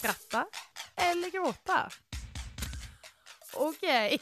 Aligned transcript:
Skratta 0.00 0.46
eller 0.96 1.30
gråta? 1.30 1.88
Okej. 3.54 4.20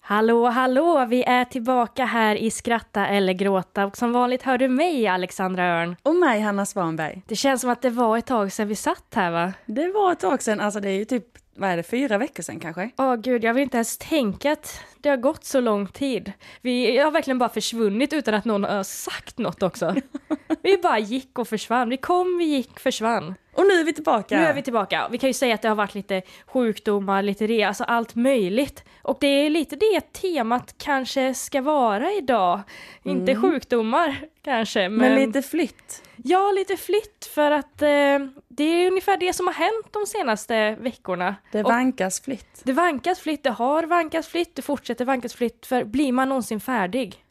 Hallå, 0.00 0.46
hallå! 0.46 1.06
Vi 1.08 1.22
är 1.24 1.44
tillbaka 1.44 2.04
här 2.04 2.34
i 2.34 2.50
Skratta 2.50 3.06
eller 3.06 3.32
gråta 3.32 3.86
och 3.86 3.96
som 3.96 4.12
vanligt 4.12 4.42
hör 4.42 4.58
du 4.58 4.68
mig, 4.68 5.06
Alexandra 5.06 5.64
Örn. 5.64 5.96
Och 6.02 6.14
mig, 6.14 6.40
Hanna 6.40 6.66
Svanberg. 6.66 7.22
Det 7.26 7.36
känns 7.36 7.60
som 7.60 7.70
att 7.70 7.82
det 7.82 7.90
var 7.90 8.18
ett 8.18 8.26
tag 8.26 8.52
sedan 8.52 8.68
vi 8.68 8.76
satt 8.76 9.14
här 9.14 9.30
va? 9.30 9.52
Det 9.66 9.92
var 9.92 10.12
ett 10.12 10.20
tag 10.20 10.42
sedan, 10.42 10.60
alltså 10.60 10.80
det 10.80 10.88
är 10.88 10.98
ju 10.98 11.04
typ, 11.04 11.26
vad 11.54 11.70
är 11.70 11.76
det, 11.76 11.82
fyra 11.82 12.18
veckor 12.18 12.42
sedan 12.42 12.60
kanske? 12.60 12.90
Åh 12.96 13.16
gud, 13.16 13.44
jag 13.44 13.54
vill 13.54 13.62
inte 13.62 13.76
ens 13.76 13.98
tänka 13.98 14.52
att 14.52 14.80
det 15.00 15.08
har 15.08 15.16
gått 15.16 15.44
så 15.44 15.60
lång 15.60 15.86
tid. 15.86 16.32
Vi 16.60 16.98
har 16.98 17.10
verkligen 17.10 17.38
bara 17.38 17.48
försvunnit 17.48 18.12
utan 18.12 18.34
att 18.34 18.44
någon 18.44 18.64
har 18.64 18.82
sagt 18.82 19.38
något 19.38 19.62
också. 19.62 19.94
vi 20.62 20.78
bara 20.82 20.98
gick 20.98 21.38
och 21.38 21.48
försvann. 21.48 21.88
Vi 21.88 21.96
kom, 21.96 22.38
vi 22.38 22.44
gick, 22.44 22.80
försvann. 22.80 23.34
Och 23.54 23.64
nu 23.66 23.80
är 23.80 23.84
vi 23.84 23.92
tillbaka! 23.92 24.38
Nu 24.38 24.44
är 24.44 24.54
vi 24.54 24.62
tillbaka. 24.62 25.08
Vi 25.10 25.18
kan 25.18 25.30
ju 25.30 25.34
säga 25.34 25.54
att 25.54 25.62
det 25.62 25.68
har 25.68 25.76
varit 25.76 25.94
lite 25.94 26.22
sjukdomar, 26.46 27.22
lite 27.22 27.46
re, 27.46 27.68
alltså 27.68 27.84
allt 27.84 28.14
möjligt. 28.14 28.84
Och 29.02 29.18
det 29.20 29.26
är 29.26 29.50
lite 29.50 29.76
det 29.76 30.12
temat 30.12 30.74
kanske 30.78 31.34
ska 31.34 31.60
vara 31.60 32.12
idag. 32.12 32.60
Inte 33.02 33.36
sjukdomar 33.36 34.16
kanske, 34.42 34.88
men... 34.88 34.98
Men 34.98 35.26
lite 35.26 35.42
flytt. 35.42 36.02
Ja, 36.24 36.52
lite 36.52 36.76
flytt 36.76 37.24
för 37.34 37.50
att 37.50 37.82
eh, 37.82 38.18
det 38.48 38.64
är 38.64 38.86
ungefär 38.90 39.16
det 39.16 39.32
som 39.32 39.46
har 39.46 39.54
hänt 39.54 39.86
de 39.90 40.06
senaste 40.06 40.74
veckorna. 40.74 41.36
Det 41.52 41.62
Och 41.64 41.70
vankas 41.70 42.20
flytt. 42.20 42.60
det 42.64 42.72
vankas 42.72 43.20
flytt, 43.20 43.42
det 43.42 43.50
har 43.50 43.82
vankats 43.82 44.28
flytt, 44.28 44.56
det 44.56 44.62
fortsätter 44.62 45.04
vankas 45.04 45.34
flytt, 45.34 45.66
för 45.66 45.84
blir 45.84 46.12
man 46.12 46.28
någonsin 46.28 46.60
färdig? 46.60 47.24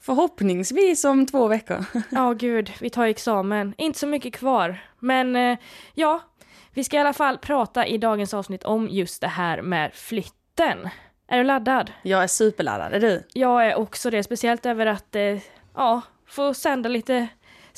Förhoppningsvis 0.00 1.04
om 1.04 1.26
två 1.26 1.48
veckor. 1.48 1.84
Ja, 2.10 2.32
gud, 2.32 2.72
vi 2.80 2.90
tar 2.90 3.06
examen. 3.06 3.74
Inte 3.78 3.98
så 3.98 4.06
mycket 4.06 4.34
kvar. 4.34 4.78
Men 4.98 5.36
eh, 5.36 5.58
ja, 5.94 6.20
vi 6.74 6.84
ska 6.84 6.96
i 6.96 7.00
alla 7.00 7.12
fall 7.12 7.38
prata 7.38 7.86
i 7.86 7.98
dagens 7.98 8.34
avsnitt 8.34 8.64
om 8.64 8.88
just 8.88 9.20
det 9.20 9.28
här 9.28 9.62
med 9.62 9.94
flytten. 9.94 10.88
Är 11.28 11.38
du 11.38 11.44
laddad? 11.44 11.92
Jag 12.02 12.22
är 12.22 12.26
superladdad, 12.26 12.92
är 12.92 13.00
du? 13.00 13.22
Jag 13.32 13.66
är 13.66 13.74
också 13.78 14.10
det, 14.10 14.22
speciellt 14.22 14.66
över 14.66 14.86
att 14.86 15.14
eh, 15.16 15.38
ja, 15.74 16.02
få 16.26 16.54
sända 16.54 16.88
lite, 16.88 17.28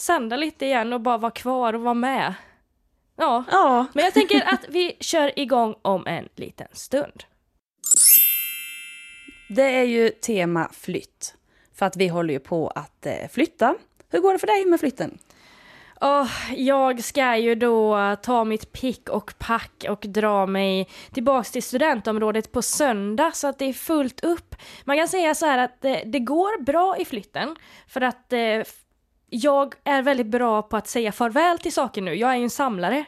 sända 0.00 0.36
lite 0.36 0.66
igen 0.66 0.92
och 0.92 1.00
bara 1.00 1.18
vara 1.18 1.32
kvar 1.32 1.72
och 1.72 1.80
vara 1.80 1.94
med. 1.94 2.34
Ja, 3.16 3.44
Ja. 3.50 3.86
men 3.92 4.04
jag 4.04 4.14
tänker 4.14 4.42
att 4.54 4.60
vi 4.68 4.96
kör 5.00 5.38
igång 5.38 5.74
om 5.82 6.06
en 6.06 6.28
liten 6.36 6.68
stund. 6.72 7.24
Det 9.48 9.62
är 9.76 9.84
ju 9.84 10.08
tema 10.10 10.70
flytt. 10.72 11.34
För 11.74 11.86
att 11.86 11.96
vi 11.96 12.08
håller 12.08 12.34
ju 12.34 12.40
på 12.40 12.68
att 12.68 13.06
eh, 13.06 13.28
flytta. 13.32 13.74
Hur 14.10 14.20
går 14.20 14.32
det 14.32 14.38
för 14.38 14.46
dig 14.46 14.64
med 14.64 14.80
flytten? 14.80 15.18
Åh, 16.00 16.28
jag 16.56 17.04
ska 17.04 17.36
ju 17.36 17.54
då 17.54 18.16
ta 18.22 18.44
mitt 18.44 18.72
pick 18.72 19.08
och 19.08 19.34
pack 19.38 19.84
och 19.88 20.00
dra 20.00 20.46
mig 20.46 20.88
tillbaks 21.12 21.50
till 21.50 21.62
studentområdet 21.62 22.52
på 22.52 22.62
söndag 22.62 23.32
så 23.34 23.46
att 23.48 23.58
det 23.58 23.64
är 23.64 23.72
fullt 23.72 24.24
upp. 24.24 24.54
Man 24.84 24.96
kan 24.96 25.08
säga 25.08 25.34
så 25.34 25.46
här 25.46 25.58
att 25.58 25.80
det, 25.80 26.02
det 26.06 26.18
går 26.18 26.62
bra 26.62 26.96
i 26.98 27.04
flytten 27.04 27.56
för 27.88 28.00
att 28.00 28.32
eh, 28.32 28.60
jag 29.30 29.74
är 29.84 30.02
väldigt 30.02 30.26
bra 30.26 30.62
på 30.62 30.76
att 30.76 30.88
säga 30.88 31.12
farväl 31.12 31.58
till 31.58 31.72
saker 31.72 32.02
nu. 32.02 32.14
Jag 32.14 32.30
är 32.32 32.36
ju 32.36 32.42
en 32.44 32.50
samlare. 32.50 33.04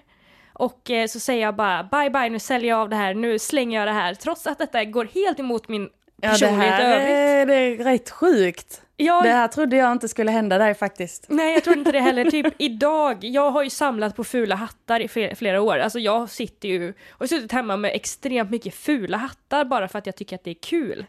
Och 0.53 0.91
eh, 0.91 1.07
så 1.07 1.21
säger 1.21 1.43
jag 1.43 1.57
bara 1.57 1.83
bye 1.83 2.11
bye, 2.11 2.29
nu 2.31 2.39
säljer 2.39 2.69
jag 2.71 2.81
av 2.81 2.89
det 2.89 2.97
här, 2.97 3.15
nu 3.15 3.39
slänger 3.39 3.79
jag 3.79 3.89
det 3.89 3.93
här. 3.93 4.15
Trots 4.15 4.47
att 4.47 4.59
detta 4.59 4.85
går 4.85 5.05
helt 5.15 5.41
emot 5.41 5.69
min 5.69 5.83
Ja, 6.25 6.29
det 6.29 6.29
personlighet 6.39 6.73
här 6.75 7.01
är, 7.01 7.47
det 7.47 7.55
är 7.55 7.77
rätt 7.77 8.11
sjukt. 8.11 8.83
Jag, 8.97 9.25
Det 9.25 9.31
här 9.31 9.49
trodde 9.49 9.77
jag 9.77 9.93
inte 9.93 10.09
skulle 10.09 10.31
hända 10.31 10.59
dig 10.59 10.75
faktiskt. 10.75 11.27
Nej, 11.29 11.53
jag 11.55 11.65
tror 11.65 11.79
inte 11.79 11.93
det 11.93 12.01
heller. 12.01 12.31
Typ 12.31 12.47
idag, 12.59 13.25
jag 13.25 13.51
har 13.51 13.63
ju 13.63 13.71
samlat 13.71 14.17
på 14.17 14.25
fula 14.25 14.55
hattar 14.55 15.01
i 15.01 15.07
fle- 15.07 15.35
flera 15.35 15.61
år. 15.63 15.79
Alltså 15.79 15.99
jag 15.99 16.31
sitter 16.31 16.69
ju, 16.69 16.89
och 16.91 17.19
har 17.21 17.27
suttit 17.27 17.53
hemma 17.53 17.77
med 17.77 17.91
extremt 17.95 18.51
mycket 18.51 18.75
fula 18.75 19.17
hattar 19.17 19.65
bara 19.65 19.89
för 19.89 19.99
att 19.99 20.07
jag 20.07 20.17
tycker 20.17 20.37
att 20.37 20.45
det 20.45 20.51
är 20.51 20.63
kul. 20.63 21.07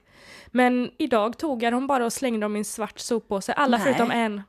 Men 0.48 0.92
idag 0.98 1.38
tog 1.38 1.64
jag 1.64 1.74
dem 1.74 1.88
bara 1.88 2.06
och 2.06 2.14
slängde 2.14 2.40
dem 2.46 2.56
i 2.56 2.60
en 2.60 2.66
svart 2.66 3.00
soppåse, 3.00 3.54
alla 3.54 3.78
Nej. 3.78 3.86
förutom 3.86 4.12
en. 4.12 4.42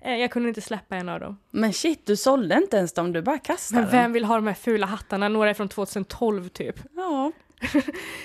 Eh, 0.00 0.16
Jag 0.16 0.30
kunde 0.30 0.48
inte 0.48 0.60
släppa 0.60 0.96
en 0.96 1.08
av 1.08 1.20
dem. 1.20 1.38
Men 1.50 1.72
shit, 1.72 2.06
du 2.06 2.16
sålde 2.16 2.54
inte 2.54 2.76
ens 2.76 2.92
dem, 2.92 3.12
du 3.12 3.22
bara 3.22 3.38
kastade 3.38 3.80
Men 3.80 3.90
dem. 3.90 4.00
vem 4.00 4.12
vill 4.12 4.24
ha 4.24 4.34
de 4.34 4.46
här 4.46 4.54
fula 4.54 4.86
hattarna? 4.86 5.28
Några 5.28 5.50
är 5.50 5.54
från 5.54 5.68
2012 5.68 6.48
typ. 6.48 6.76
Ja. 6.96 7.32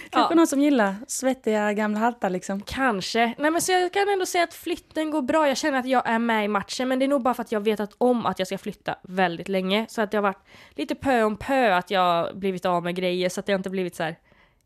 Kanske 0.10 0.36
någon 0.36 0.48
som 0.48 0.62
gillar 0.62 0.96
svettiga 1.08 1.74
gamla 1.74 2.00
hattar 2.00 2.30
liksom. 2.30 2.62
Kanske. 2.62 3.34
Nej 3.38 3.52
men 3.52 3.62
så 3.62 3.72
jag 3.72 3.94
kan 3.94 4.10
ändå 4.10 4.26
säga 4.26 4.44
att 4.44 4.54
flytten 4.54 5.12
går 5.12 5.22
bra. 5.22 5.48
Jag 5.48 5.58
känner 5.58 5.80
att 5.80 5.86
jag 5.88 6.10
är 6.10 6.20
med 6.20 6.46
i 6.46 6.48
matchen 6.48 6.88
men 6.88 7.00
det 7.00 7.06
är 7.06 7.08
nog 7.08 7.22
bara 7.22 7.34
för 7.34 7.42
att 7.44 7.52
jag 7.52 7.60
vetat 7.60 7.96
om 7.98 8.26
att 8.26 8.40
jag 8.40 8.48
ska 8.48 8.58
flytta 8.58 8.96
väldigt 9.04 9.50
länge. 9.50 9.86
Så 9.90 10.02
att 10.02 10.12
det 10.12 10.18
har 10.18 10.22
varit 10.22 10.48
lite 10.76 10.96
pö 10.96 11.24
om 11.24 11.38
pö 11.38 11.76
att 11.76 11.92
jag 11.92 12.38
blivit 12.38 12.66
av 12.66 12.84
med 12.84 12.96
grejer 12.96 13.30
så 13.30 13.40
att 13.40 13.46
det 13.46 13.52
har 13.54 13.60
inte 13.60 13.70
blivit 13.70 13.96
så 13.96 14.04
här 14.04 14.16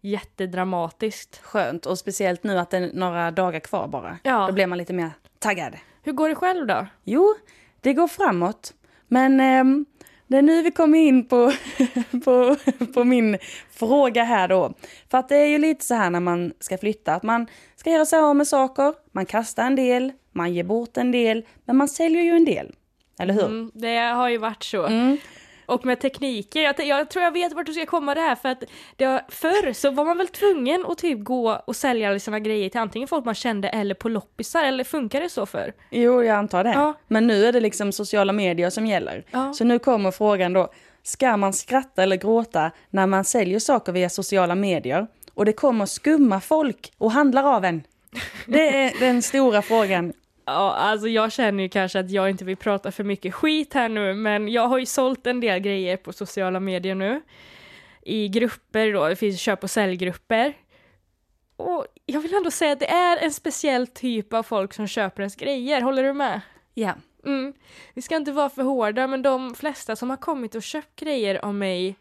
jättedramatiskt. 0.01 1.39
Skönt, 1.43 1.85
och 1.85 1.97
speciellt 1.99 2.43
nu 2.43 2.57
att 2.59 2.69
det 2.69 2.77
är 2.77 2.91
några 2.93 3.31
dagar 3.31 3.59
kvar 3.59 3.87
bara. 3.87 4.17
Ja. 4.23 4.47
Då 4.47 4.53
blir 4.53 4.67
man 4.67 4.77
lite 4.77 4.93
mer 4.93 5.11
taggad. 5.39 5.75
Hur 6.09 6.13
går 6.13 6.29
det 6.29 6.35
själv 6.35 6.67
då? 6.67 6.87
Jo, 7.03 7.35
det 7.81 7.93
går 7.93 8.07
framåt. 8.07 8.73
Men 9.07 9.39
ehm, 9.39 9.85
det 10.27 10.37
är 10.37 10.41
nu 10.41 10.61
vi 10.61 10.71
kommer 10.71 10.99
in 10.99 11.27
på, 11.27 11.51
på, 12.25 12.55
på 12.93 13.03
min 13.03 13.37
fråga 13.71 14.23
här 14.23 14.47
då. 14.47 14.73
För 15.11 15.17
att 15.17 15.29
det 15.29 15.35
är 15.35 15.45
ju 15.45 15.57
lite 15.57 15.85
så 15.85 15.93
här 15.93 16.09
när 16.09 16.19
man 16.19 16.53
ska 16.59 16.77
flytta, 16.77 17.15
att 17.15 17.23
man 17.23 17.47
ska 17.75 17.89
göra 17.89 18.05
sig 18.05 18.19
av 18.19 18.35
med 18.35 18.47
saker, 18.47 18.93
man 19.11 19.25
kastar 19.25 19.63
en 19.63 19.75
del, 19.75 20.11
man 20.31 20.53
ger 20.53 20.63
bort 20.63 20.97
en 20.97 21.11
del, 21.11 21.45
men 21.65 21.77
man 21.77 21.87
säljer 21.87 22.23
ju 22.23 22.31
en 22.31 22.45
del. 22.45 22.75
Eller 23.19 23.33
hur? 23.33 23.45
Mm, 23.45 23.71
det 23.73 23.97
har 23.97 24.29
ju 24.29 24.37
varit 24.37 24.63
så. 24.63 24.85
Mm. 24.85 25.17
Och 25.69 25.85
med 25.85 25.99
tekniker, 25.99 26.61
jag, 26.61 26.79
jag 26.79 27.09
tror 27.09 27.23
jag 27.23 27.31
vet 27.31 27.53
vart 27.53 27.65
du 27.65 27.73
ska 27.73 27.85
komma 27.85 28.15
det 28.15 28.21
här 28.21 28.35
för 28.35 28.49
att 28.49 28.63
det, 28.95 29.25
förr 29.29 29.73
så 29.73 29.91
var 29.91 30.05
man 30.05 30.17
väl 30.17 30.27
tvungen 30.27 30.85
att 30.87 30.97
typ 30.97 31.19
gå 31.19 31.61
och 31.65 31.75
sälja 31.75 32.19
sina 32.19 32.39
grejer 32.39 32.69
till 32.69 32.79
antingen 32.79 33.07
folk 33.07 33.25
man 33.25 33.35
kände 33.35 33.69
eller 33.69 33.95
på 33.95 34.09
loppisar, 34.09 34.63
eller 34.63 34.83
funkar 34.83 35.21
det 35.21 35.29
så 35.29 35.45
för? 35.45 35.73
Jo, 35.89 36.23
jag 36.23 36.35
antar 36.35 36.63
det. 36.63 36.71
Ja. 36.71 36.93
Men 37.07 37.27
nu 37.27 37.45
är 37.45 37.51
det 37.51 37.59
liksom 37.59 37.91
sociala 37.91 38.33
medier 38.33 38.69
som 38.69 38.85
gäller. 38.85 39.25
Ja. 39.31 39.53
Så 39.53 39.63
nu 39.63 39.79
kommer 39.79 40.11
frågan 40.11 40.53
då, 40.53 40.69
ska 41.03 41.37
man 41.37 41.53
skratta 41.53 42.03
eller 42.03 42.15
gråta 42.15 42.71
när 42.89 43.07
man 43.07 43.25
säljer 43.25 43.59
saker 43.59 43.91
via 43.91 44.09
sociala 44.09 44.55
medier 44.55 45.07
och 45.33 45.45
det 45.45 45.53
kommer 45.53 45.85
skumma 45.85 46.41
folk 46.41 46.91
och 46.97 47.11
handlar 47.11 47.43
av 47.43 47.65
en? 47.65 47.83
Det 48.47 48.77
är 48.77 48.99
den 48.99 49.21
stora 49.21 49.61
frågan. 49.61 50.13
Ja, 50.49 50.73
alltså 50.75 51.07
jag 51.07 51.31
känner 51.31 51.63
ju 51.63 51.69
kanske 51.69 51.99
att 51.99 52.11
jag 52.11 52.29
inte 52.29 52.45
vill 52.45 52.57
prata 52.57 52.91
för 52.91 53.03
mycket 53.03 53.33
skit 53.33 53.73
här 53.73 53.89
nu, 53.89 54.13
men 54.13 54.47
jag 54.47 54.67
har 54.67 54.77
ju 54.77 54.85
sålt 54.85 55.27
en 55.27 55.39
del 55.39 55.59
grejer 55.59 55.97
på 55.97 56.13
sociala 56.13 56.59
medier 56.59 56.95
nu. 56.95 57.21
I 58.01 58.27
grupper 58.27 58.93
då, 58.93 59.07
det 59.07 59.15
finns 59.15 59.39
köp 59.39 59.63
och 59.63 59.69
säljgrupper. 59.69 60.53
Och 61.55 61.85
jag 62.05 62.21
vill 62.21 62.33
ändå 62.33 62.51
säga 62.51 62.71
att 62.71 62.79
det 62.79 62.89
är 62.89 63.17
en 63.17 63.31
speciell 63.31 63.87
typ 63.87 64.33
av 64.33 64.43
folk 64.43 64.73
som 64.73 64.87
köper 64.87 65.21
ens 65.21 65.35
grejer, 65.35 65.81
håller 65.81 66.03
du 66.03 66.13
med? 66.13 66.41
Ja. 66.73 66.93
Mm. 67.25 67.53
Vi 67.93 68.01
ska 68.01 68.15
inte 68.15 68.31
vara 68.31 68.49
för 68.49 68.63
hårda, 68.63 69.07
men 69.07 69.21
de 69.21 69.55
flesta 69.55 69.95
som 69.95 70.09
har 70.09 70.17
kommit 70.17 70.55
och 70.55 70.63
köpt 70.63 70.99
grejer 70.99 71.45
av 71.45 71.53
mig 71.53 71.95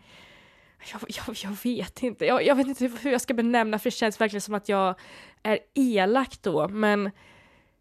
jag, 0.93 1.01
jag, 1.09 1.37
jag 1.43 1.57
vet 1.65 2.03
inte, 2.03 2.27
jag, 2.27 2.47
jag 2.47 2.55
vet 2.55 2.67
inte 2.67 2.91
hur 3.03 3.11
jag 3.11 3.21
ska 3.21 3.35
benämna 3.35 3.79
för 3.79 3.91
det 3.91 3.97
känns 3.97 4.21
verkligen 4.21 4.41
som 4.41 4.55
att 4.55 4.69
jag 4.69 4.95
är 5.43 5.59
elak 5.75 6.43
då, 6.43 6.69
men 6.69 7.11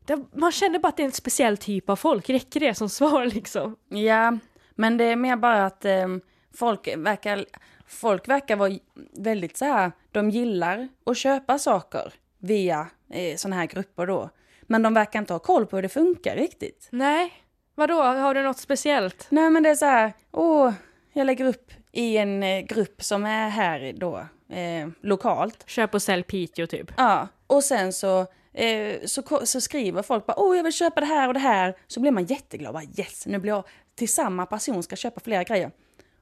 det, 0.08 0.26
man 0.34 0.52
känner 0.52 0.80
bara 0.80 0.88
att 0.88 0.98
det 0.98 1.04
är 1.04 1.06
en 1.06 1.12
speciell 1.12 1.58
typ 1.58 1.90
av 1.90 1.96
folk, 1.96 2.30
räcker 2.30 2.60
det 2.60 2.76
som 2.76 2.90
svar 2.90 3.26
liksom? 3.26 3.76
Ja, 3.90 4.38
men 4.76 4.98
det 4.98 5.04
är 5.04 5.16
mer 5.16 5.36
bara 5.36 5.66
att 5.66 5.86
ehm, 5.86 6.22
folk 6.54 6.88
verkar, 6.98 7.46
folk 7.88 8.28
verkar 8.28 8.56
vara 8.56 8.72
väldigt 9.14 9.58
så 9.58 9.66
här, 9.66 9.92
de 10.12 10.30
gillar 10.30 10.88
att 11.06 11.18
köpa 11.18 11.60
saker 11.60 12.14
via 12.40 12.88
eh, 13.10 13.36
sådana 13.36 13.56
här 13.56 13.66
grupper 13.66 14.08
då. 14.08 14.30
Men 14.62 14.84
de 14.84 14.94
verkar 14.94 15.20
inte 15.20 15.34
ha 15.34 15.40
koll 15.40 15.66
på 15.66 15.76
hur 15.76 15.84
det 15.84 15.90
funkar 15.90 16.36
riktigt. 16.36 16.88
Nej, 16.92 17.34
vadå, 17.76 18.02
har 18.02 18.34
du 18.34 18.44
något 18.44 18.58
speciellt? 18.58 19.28
Nej 19.30 19.50
men 19.50 19.64
det 19.64 19.70
är 19.70 19.76
så 19.76 19.86
här, 19.86 20.14
åh, 20.32 20.74
jag 21.14 21.26
lägger 21.26 21.46
upp 21.46 21.72
i 21.92 22.18
en 22.18 22.44
eh, 22.44 22.62
grupp 22.62 23.04
som 23.04 23.26
är 23.26 23.50
här 23.50 23.94
då, 23.98 24.18
eh, 24.56 24.88
lokalt. 25.02 25.64
Köp 25.68 25.94
och 25.94 26.02
sälj 26.02 26.24
Piteå 26.24 26.68
typ. 26.68 26.92
Ja, 26.98 27.28
och 27.48 27.64
sen 27.64 27.94
så, 27.94 28.26
eh, 28.58 28.96
så, 29.06 29.22
så 29.46 29.62
skriver 29.62 30.02
folk 30.02 30.26
bara, 30.26 30.40
åh 30.40 30.58
jag 30.58 30.64
vill 30.64 30.74
köpa 30.74 31.00
det 31.02 31.06
här 31.08 31.28
och 31.28 31.34
det 31.34 31.40
här. 31.40 31.76
Så 31.88 32.00
blir 32.00 32.12
man 32.12 32.26
jätteglad, 32.26 32.74
bara 32.74 32.84
yes, 32.84 33.26
nu 33.26 33.40
blir 33.40 33.52
jag 33.52 33.64
till 33.96 34.10
samma 34.14 34.46
person 34.46 34.84
ska 34.84 34.96
köpa 34.96 35.20
flera 35.20 35.44
grejer. 35.44 35.72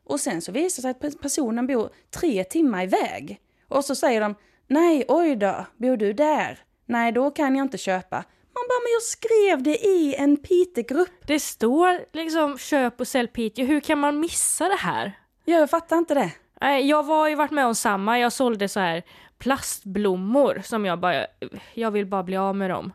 Och 0.06 0.20
sen 0.20 0.42
så 0.42 0.52
visar 0.52 0.82
det 0.82 0.82
sig 0.82 0.92
att 0.92 1.00
pe- 1.14 1.22
personen 1.22 1.68
bor 1.68 1.90
tre 2.20 2.44
timmar 2.44 2.84
iväg. 2.84 3.40
Och 3.68 3.86
så 3.86 3.96
säger 3.96 4.22
de, 4.22 4.36
nej 4.68 5.06
oj 5.08 5.36
då, 5.36 5.66
bor 5.78 5.98
du 5.98 6.14
där? 6.14 6.60
Nej, 6.86 7.12
då 7.12 7.32
kan 7.32 7.56
jag 7.56 7.66
inte 7.66 7.78
köpa. 7.78 8.16
Man 8.58 8.64
bara, 8.70 8.80
men 8.84 8.92
jag 8.94 9.04
skrev 9.04 9.64
det 9.64 9.86
i 9.88 10.16
en 10.16 10.38
Piteå-grupp. 10.38 11.28
Det 11.28 11.40
står 11.40 12.16
liksom 12.18 12.58
köp 12.58 13.00
och 13.00 13.08
sälj 13.08 13.28
Piteå, 13.28 13.66
hur 13.66 13.80
kan 13.80 14.00
man 14.00 14.20
missa 14.20 14.68
det 14.68 14.76
här? 14.76 15.12
Ja, 15.46 15.58
jag 15.58 15.70
fattar 15.70 15.98
inte 15.98 16.14
det. 16.14 16.32
Nej, 16.62 16.88
jag 16.90 17.04
var 17.06 17.28
ju 17.28 17.36
varit 17.36 17.52
med 17.52 17.66
om 17.66 17.76
samma. 17.76 18.20
Jag 18.20 18.34
sålde 18.34 18.68
så 18.70 18.80
här 18.80 19.04
plastblommor 19.40 20.62
som 20.64 20.86
jag 20.86 21.00
bara, 21.00 21.26
jag 21.74 21.92
vill 21.92 22.06
bara 22.06 22.24
bli 22.24 22.38
av 22.38 22.56
med 22.56 22.70
dem. 22.70 22.94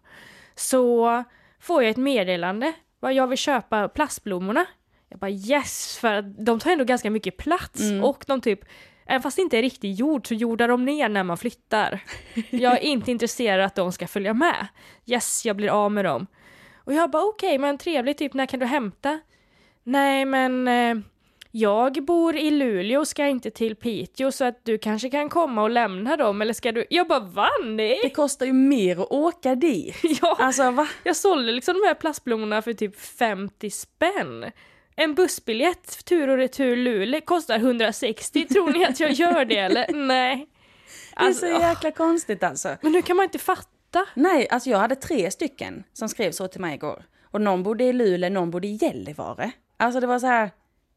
Så 0.54 1.24
får 1.60 1.82
jag 1.82 1.90
ett 1.90 1.96
meddelande 1.96 2.72
vad 3.00 3.12
jag 3.14 3.26
vill 3.26 3.38
köpa 3.38 3.88
plastblommorna. 3.88 4.66
Jag 5.08 5.18
bara 5.18 5.30
yes, 5.30 5.98
för 5.98 6.14
att 6.14 6.44
de 6.46 6.58
tar 6.60 6.70
ändå 6.70 6.84
ganska 6.84 7.10
mycket 7.10 7.36
plats 7.36 7.80
Mm. 7.80 8.04
och 8.04 8.24
de 8.26 8.40
typ 8.40 8.60
Även 9.06 9.22
fast 9.22 9.36
det 9.36 9.42
inte 9.42 9.58
är 9.58 9.62
riktig 9.62 9.92
jord 9.94 10.28
så 10.28 10.34
jordar 10.34 10.68
de 10.68 10.84
ner 10.84 11.08
när 11.08 11.22
man 11.22 11.36
flyttar. 11.36 12.00
Jag 12.50 12.72
är 12.72 12.78
inte 12.78 13.10
intresserad 13.10 13.64
att 13.64 13.74
de 13.74 13.92
ska 13.92 14.06
följa 14.06 14.34
med. 14.34 14.66
Yes, 15.06 15.46
jag 15.46 15.56
blir 15.56 15.68
av 15.68 15.92
med 15.92 16.04
dem. 16.04 16.26
Och 16.84 16.94
jag 16.94 17.10
bara 17.10 17.24
okej, 17.24 17.58
men 17.58 17.78
trevligt, 17.78 18.18
typ 18.18 18.34
när 18.34 18.46
kan 18.46 18.60
du 18.60 18.66
hämta? 18.66 19.20
Nej, 19.82 20.24
men 20.24 20.68
eh, 20.68 20.96
jag 21.50 22.04
bor 22.04 22.36
i 22.36 22.50
Luleå 22.50 23.00
och 23.00 23.08
ska 23.08 23.26
inte 23.26 23.50
till 23.50 23.76
Piteå 23.76 24.32
så 24.32 24.44
att 24.44 24.64
du 24.64 24.78
kanske 24.78 25.10
kan 25.10 25.28
komma 25.28 25.62
och 25.62 25.70
lämna 25.70 26.16
dem 26.16 26.42
eller 26.42 26.52
ska 26.52 26.72
du? 26.72 26.84
Jag 26.90 27.08
bara 27.08 27.20
va? 27.20 27.48
Det 27.62 27.66
Nej! 27.74 28.12
kostar 28.14 28.46
ju 28.46 28.52
mer 28.52 29.00
att 29.02 29.10
åka 29.12 29.54
dit. 29.54 29.96
Ja, 30.22 30.36
Alltså 30.40 30.70
va? 30.70 30.88
jag 31.04 31.16
sålde 31.16 31.52
liksom 31.52 31.74
de 31.74 31.86
här 31.86 31.94
plastblommorna 31.94 32.62
för 32.62 32.72
typ 32.72 33.00
50 33.00 33.70
spänn. 33.70 34.50
En 34.96 35.14
bussbiljett 35.14 36.04
tur 36.04 36.28
och 36.28 36.36
retur 36.36 36.76
Luleå 36.76 37.20
kostar 37.20 37.56
160. 37.56 38.44
Tror 38.46 38.72
ni 38.72 38.84
att 38.84 39.00
jag 39.00 39.12
gör 39.12 39.44
det 39.44 39.56
eller? 39.58 39.86
Nej. 40.06 40.36
Det 41.16 41.22
är 41.22 41.26
Alltså, 41.26 41.40
så 41.40 41.46
jäkla 41.46 41.90
konstigt 41.90 42.42
alltså. 42.42 42.76
men 42.82 42.92
nu 42.92 43.02
kan 43.02 43.16
man 43.16 43.24
inte 43.24 43.38
fatta. 43.38 44.06
Nej, 44.14 44.48
alltså 44.50 44.70
jag 44.70 44.78
hade 44.78 44.94
tre 44.96 45.30
stycken 45.30 45.84
som 45.92 46.08
skrev 46.08 46.32
så 46.32 46.48
till 46.48 46.60
mig 46.60 46.74
igår. 46.74 47.04
Och 47.30 47.40
någon 47.40 47.62
bodde 47.62 47.84
i 47.84 47.92
Luleå, 47.92 48.30
någon 48.30 48.50
bodde 48.50 48.66
i 48.68 48.78
Gällivare. 48.82 49.50
Alltså 49.76 50.00
det 50.00 50.06
var 50.06 50.18
så 50.18 50.26
här, 50.26 50.50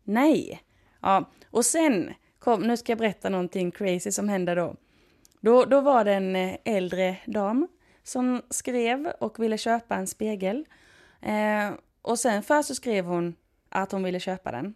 nej. 0.04 0.62
Ja, 1.02 1.30
och 1.52 1.66
sen, 1.66 2.14
kom, 2.40 2.62
nu 2.62 2.78
ska 2.78 2.92
jag 2.92 3.00
berätta 3.00 3.30
någonting 3.30 3.72
crazy 3.72 4.12
som 4.12 4.30
hände 4.30 4.56
då. 4.56 4.76
Då, 5.42 5.66
då 5.66 5.82
var 5.82 6.06
det 6.06 6.14
en 6.14 6.36
eh, 6.36 6.56
äldre 6.66 7.18
dam 7.26 7.68
som 8.04 8.42
skrev 8.50 9.12
och 9.20 9.40
ville 9.40 9.58
köpa 9.58 9.96
en 9.96 10.08
spegel. 10.08 10.66
Eh, 11.22 11.72
och 12.02 12.20
sen 12.20 12.44
först 12.44 12.68
så 12.68 12.76
skrev 12.76 13.06
hon 13.06 13.36
att 13.70 13.92
hon 13.92 14.04
ville 14.04 14.20
köpa 14.20 14.52
den. 14.52 14.74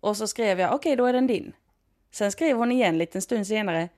Och 0.00 0.16
så 0.16 0.26
skrev 0.26 0.60
jag, 0.60 0.74
okej 0.74 0.96
då 0.96 1.06
är 1.06 1.12
den 1.12 1.26
din. 1.26 1.52
Sen 2.10 2.32
skrev 2.32 2.56
hon 2.56 2.72
igen 2.72 2.98
lite 2.98 3.18
en 3.18 3.22
stund 3.22 3.46
senare, 3.46 3.88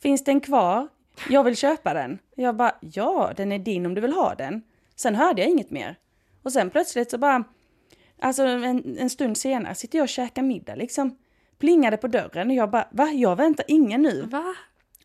finns 0.00 0.24
den 0.24 0.40
kvar? 0.40 0.88
Jag 1.28 1.44
vill 1.44 1.56
köpa 1.56 1.94
den. 1.94 2.18
Jag 2.34 2.56
bara, 2.56 2.74
ja 2.80 3.32
den 3.36 3.52
är 3.52 3.58
din 3.58 3.86
om 3.86 3.94
du 3.94 4.00
vill 4.00 4.12
ha 4.12 4.34
den. 4.34 4.62
Sen 4.96 5.14
hörde 5.14 5.42
jag 5.42 5.50
inget 5.50 5.70
mer. 5.70 5.98
Och 6.42 6.52
sen 6.52 6.70
plötsligt 6.70 7.10
så 7.10 7.18
bara, 7.18 7.44
alltså 8.22 8.42
en, 8.42 8.98
en 8.98 9.10
stund 9.10 9.36
senare 9.36 9.74
sitter 9.74 9.98
jag 9.98 10.04
och 10.04 10.08
käkar 10.08 10.42
middag 10.42 10.74
liksom. 10.74 11.16
Plingade 11.58 11.96
på 11.96 12.06
dörren 12.06 12.48
och 12.48 12.54
jag 12.54 12.70
bara, 12.70 12.88
va? 12.90 13.08
Jag 13.08 13.36
väntar 13.36 13.64
ingen 13.68 14.02
nu. 14.02 14.22
Va? 14.22 14.54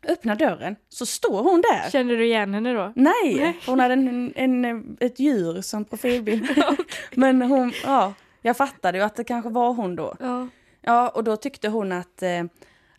Öppnar 0.08 0.36
dörren, 0.36 0.76
så 0.88 1.06
står 1.06 1.42
hon 1.42 1.60
där. 1.60 1.90
Känner 1.90 2.16
du 2.16 2.24
igen 2.24 2.54
henne 2.54 2.74
då? 2.74 2.92
Nej, 2.96 3.34
Nej. 3.36 3.58
hon 3.66 3.80
hade 3.80 3.94
en, 3.94 4.32
en, 4.36 4.96
ett 5.00 5.20
djur 5.20 5.60
som 5.60 5.84
profilbild. 5.84 6.48
Men 7.14 7.42
hon, 7.42 7.72
ja, 7.84 8.14
jag 8.42 8.56
fattade 8.56 8.98
ju 8.98 9.04
att 9.04 9.16
det 9.16 9.24
kanske 9.24 9.50
var 9.50 9.72
hon 9.74 9.96
då. 9.96 10.16
Ja. 10.20 10.48
Ja, 10.80 11.08
och 11.08 11.24
då 11.24 11.36
tyckte 11.36 11.68
hon 11.68 11.92
att, 11.92 12.22
eh, 12.22 12.44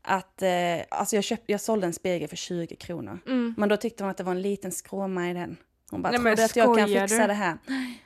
att 0.02 0.42
eh, 0.42 0.50
alltså 0.90 1.16
jag, 1.16 1.24
köpt, 1.24 1.44
jag 1.46 1.62
sålde 1.62 1.88
en 1.88 1.94
spegel 1.94 2.28
för 2.28 2.36
20 2.36 2.76
kronor. 2.76 3.20
Mm. 3.28 3.56
Men 3.58 3.70
då 3.70 3.78
tyckte 3.78 4.04
hon 4.04 4.12
att 4.12 4.18
det 4.18 4.24
var 4.24 4.32
en 4.32 4.42
liten 4.42 4.72
skråma 4.72 5.30
i 5.30 5.34
den. 5.34 5.58
Hon 5.92 6.02
bara, 6.02 6.10
Nej, 6.12 6.20
tror 6.20 6.36
du 6.36 6.44
att 6.44 6.56
jag 6.56 6.78
kan 6.78 6.88
fixa 6.88 7.22
du? 7.22 7.28
det 7.28 7.34
här? 7.34 7.58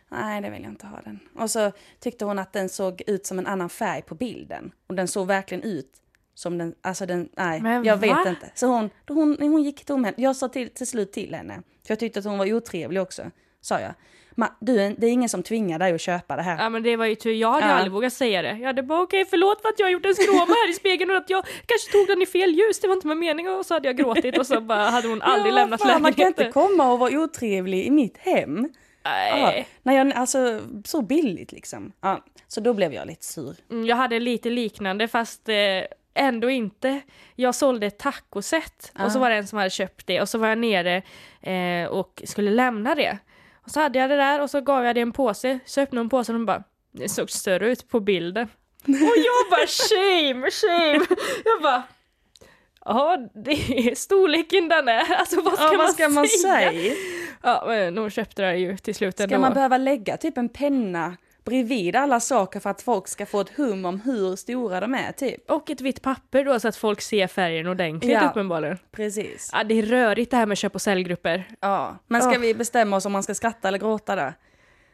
Nej, 0.09 0.41
det 0.41 0.49
vill 0.49 0.63
jag 0.63 0.71
inte 0.71 0.85
ha 0.87 1.01
den. 1.01 1.19
Och 1.35 1.51
så 1.51 1.71
tyckte 1.99 2.25
hon 2.25 2.39
att 2.39 2.53
den 2.53 2.69
såg 2.69 3.01
ut 3.07 3.25
som 3.25 3.39
en 3.39 3.47
annan 3.47 3.69
färg 3.69 4.01
på 4.01 4.15
bilden. 4.15 4.71
Och 4.87 4.95
den 4.95 5.07
såg 5.07 5.27
verkligen 5.27 5.63
ut 5.63 5.91
som 6.35 6.57
den, 6.57 6.75
alltså 6.81 7.05
den, 7.05 7.29
nej, 7.37 7.61
Men 7.61 7.83
jag 7.83 7.97
vet 7.97 8.11
va? 8.11 8.29
inte. 8.29 8.51
Så 8.55 8.67
hon, 8.67 8.89
hon, 9.07 9.37
hon 9.39 9.63
gick 9.63 9.85
tomhänt. 9.85 10.17
Jag 10.19 10.35
sa 10.35 10.49
till, 10.49 10.69
till 10.69 10.87
slut 10.87 11.11
till 11.11 11.35
henne, 11.35 11.53
för 11.55 11.91
jag 11.91 11.99
tyckte 11.99 12.19
att 12.19 12.25
hon 12.25 12.37
var 12.37 12.53
otrevlig 12.53 13.01
också, 13.01 13.31
sa 13.61 13.79
jag. 13.79 13.93
Ma, 14.35 14.47
du, 14.59 14.75
det 14.97 15.07
är 15.07 15.11
ingen 15.11 15.29
som 15.29 15.43
tvingar 15.43 15.79
dig 15.79 15.93
att 15.93 16.01
köpa 16.01 16.35
det 16.35 16.41
här. 16.41 16.63
Ja 16.63 16.69
men 16.69 16.83
det 16.83 16.95
var 16.95 17.05
ju 17.05 17.15
tur, 17.15 17.31
jag 17.33 17.51
hade 17.51 17.67
Ja. 17.67 17.71
aldrig 17.73 17.91
vågat 17.91 18.13
säga 18.13 18.41
det. 18.41 18.57
Jag 18.57 18.67
hade 18.67 18.83
bara 18.83 19.01
okej 19.01 19.25
förlåt 19.29 19.61
för 19.61 19.69
att 19.69 19.79
jag 19.79 19.85
har 19.85 19.91
gjort 19.91 20.05
en 20.05 20.15
skråma 20.15 20.45
här 20.47 20.69
i 20.69 20.73
spegeln 20.73 21.11
och 21.11 21.17
att 21.17 21.29
jag 21.29 21.45
kanske 21.65 21.91
tog 21.91 22.07
den 22.07 22.21
i 22.21 22.25
fel 22.25 22.49
ljus, 22.51 22.79
det 22.79 22.87
var 22.87 22.95
inte 22.95 23.07
med 23.07 23.17
mening 23.17 23.49
och 23.49 23.65
så 23.65 23.73
hade 23.73 23.87
jag 23.87 23.97
gråtit 23.97 24.37
och 24.37 24.47
så 24.47 24.61
bara 24.61 24.83
hade 24.89 25.07
hon 25.07 25.21
aldrig 25.21 25.51
ja, 25.53 25.55
lämnat 25.55 25.81
fan, 25.81 26.01
Man 26.01 26.13
kan 26.13 26.19
lägenheten. 26.19 26.45
inte 26.45 26.53
komma 26.53 26.91
och 26.91 26.99
vara 26.99 27.19
otrevlig 27.19 27.85
i 27.85 27.89
mitt 27.91 28.17
hem. 28.17 28.69
Ja, 29.03 29.09
Nej. 29.11 29.67
när 29.83 29.93
jag, 29.93 30.13
alltså 30.13 30.59
så 30.85 31.01
billigt 31.01 31.51
liksom. 31.51 31.91
Ja, 32.01 32.23
så 32.47 32.61
då 32.61 32.73
blev 32.73 32.93
jag 32.93 33.07
lite 33.07 33.25
sur. 33.25 33.55
Mm, 33.71 33.85
Jag 33.85 33.95
hade 33.95 34.19
lite 34.19 34.49
liknande 34.49 35.07
fast 35.07 35.49
eh, 35.49 35.55
ändå 36.13 36.49
inte. 36.49 37.01
Jag 37.35 37.55
sålde 37.55 37.87
ett 37.87 37.99
tacoset 37.99 38.91
och 39.05 39.11
så 39.11 39.17
Ja. 39.17 39.21
var 39.21 39.29
det 39.29 39.35
en 39.35 39.47
som 39.47 39.57
hade 39.57 39.69
köpt 39.69 40.07
det 40.07 40.21
och 40.21 40.29
så 40.29 40.37
var 40.37 40.47
jag 40.47 40.57
nere 40.57 41.01
eh, 41.41 41.87
och 41.89 42.21
skulle 42.25 42.51
lämna 42.51 42.95
det. 42.95 43.17
Och 43.63 43.71
så 43.71 43.79
hade 43.79 43.99
jag 43.99 44.09
det 44.09 44.15
där 44.15 44.41
och 44.41 44.49
så 44.49 44.61
gav 44.61 44.85
jag 44.85 44.95
det 44.95 45.01
en 45.01 45.11
påse, 45.11 45.59
så 45.65 45.81
öppnade 45.81 46.01
hon 46.01 46.09
påsen 46.09 46.35
och 46.35 46.39
hon 46.39 46.45
bara 46.45 46.63
det 46.91 47.09
såg 47.09 47.29
större 47.29 47.71
ut 47.71 47.89
på 47.89 47.99
bilden. 47.99 48.47
Och 48.87 48.93
jag 49.17 49.49
bara 49.49 49.67
shame, 49.67 50.51
shame. 50.51 51.05
Jag 51.45 51.61
bara 51.61 51.83
Ja, 52.85 53.17
det 53.33 53.51
är 53.89 53.95
storleken 53.95 54.69
den 54.69 54.87
är. 54.87 55.13
Alltså 55.13 55.41
vad 55.41 55.53
ska, 55.53 55.63
Ja, 55.63 55.69
man, 55.69 55.77
vad 55.77 55.89
ska 55.93 56.09
man 56.09 56.27
säga? 56.27 56.71
säga? 56.71 56.93
Ja, 57.43 57.63
men 57.67 57.95
de 57.95 58.09
köpte 58.09 58.41
det 58.41 58.57
ju 58.57 58.77
till 58.77 58.95
slut 58.95 59.13
Ska 59.15 59.23
ändå. 59.23 59.39
man 59.39 59.53
behöva 59.53 59.77
lägga 59.77 60.17
typ 60.17 60.37
en 60.37 60.49
penna 60.49 61.17
bredvid 61.43 61.95
alla 61.95 62.19
saker 62.19 62.59
för 62.59 62.69
att 62.69 62.81
folk 62.81 63.07
ska 63.07 63.25
få 63.25 63.41
ett 63.41 63.49
hum 63.49 63.85
om 63.85 63.99
hur 64.01 64.35
stora 64.35 64.79
de 64.79 64.93
är 64.95 65.11
typ? 65.11 65.51
Och 65.51 65.69
ett 65.69 65.81
vitt 65.81 66.01
papper 66.01 66.45
då 66.45 66.59
så 66.59 66.67
att 66.67 66.75
folk 66.75 67.01
ser 67.01 67.27
färgen 67.27 67.67
ordentligt 67.67 68.11
Ja. 68.11 68.29
uppenbarligen. 68.29 68.77
Precis. 68.91 69.49
Ja, 69.53 69.63
det 69.63 69.79
är 69.79 69.83
rörigt 69.83 70.31
det 70.31 70.37
här 70.37 70.45
med 70.45 70.57
köp 70.57 70.75
och 70.75 70.81
säljgrupper. 70.81 71.43
Ja, 71.59 71.97
men 72.07 72.21
ska 72.21 72.33
Ja. 72.33 72.39
vi 72.39 72.53
bestämma 72.53 72.95
oss 72.95 73.05
om 73.05 73.11
man 73.11 73.23
ska 73.23 73.35
skratta 73.35 73.67
eller 73.67 73.77
gråta 73.77 74.15
där? 74.15 74.33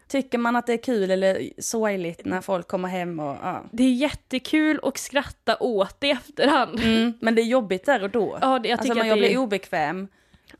Tycker 0.08 0.38
man 0.38 0.56
att 0.56 0.68
det 0.68 0.74
är 0.74 0.78
kul 0.84 1.12
eller 1.12 1.50
sorgligt 1.58 2.22
när 2.26 2.42
folk 2.42 2.68
kommer 2.68 2.88
hem 2.88 3.20
och 3.20 3.38
ja. 3.44 3.64
Det 3.72 3.84
är 3.84 3.94
jättekul 3.94 4.80
att 4.84 4.98
skratta 4.98 5.58
åt 5.60 6.04
i 6.04 6.10
efterhand. 6.10 6.80
Mm, 6.80 7.14
men 7.22 7.36
det 7.36 7.42
är 7.42 7.46
jobbigt 7.46 7.86
där 7.86 8.04
och 8.04 8.10
då. 8.10 8.38
Ja, 8.42 8.60
det, 8.60 8.70
jag 8.70 8.76
alltså 8.80 8.84
tycker 8.84 8.96
man 8.96 9.02
att 9.02 9.08
jag 9.08 9.18
det 9.18 9.22
blir 9.22 9.32
är... 9.32 9.38
obekväm. 9.38 10.08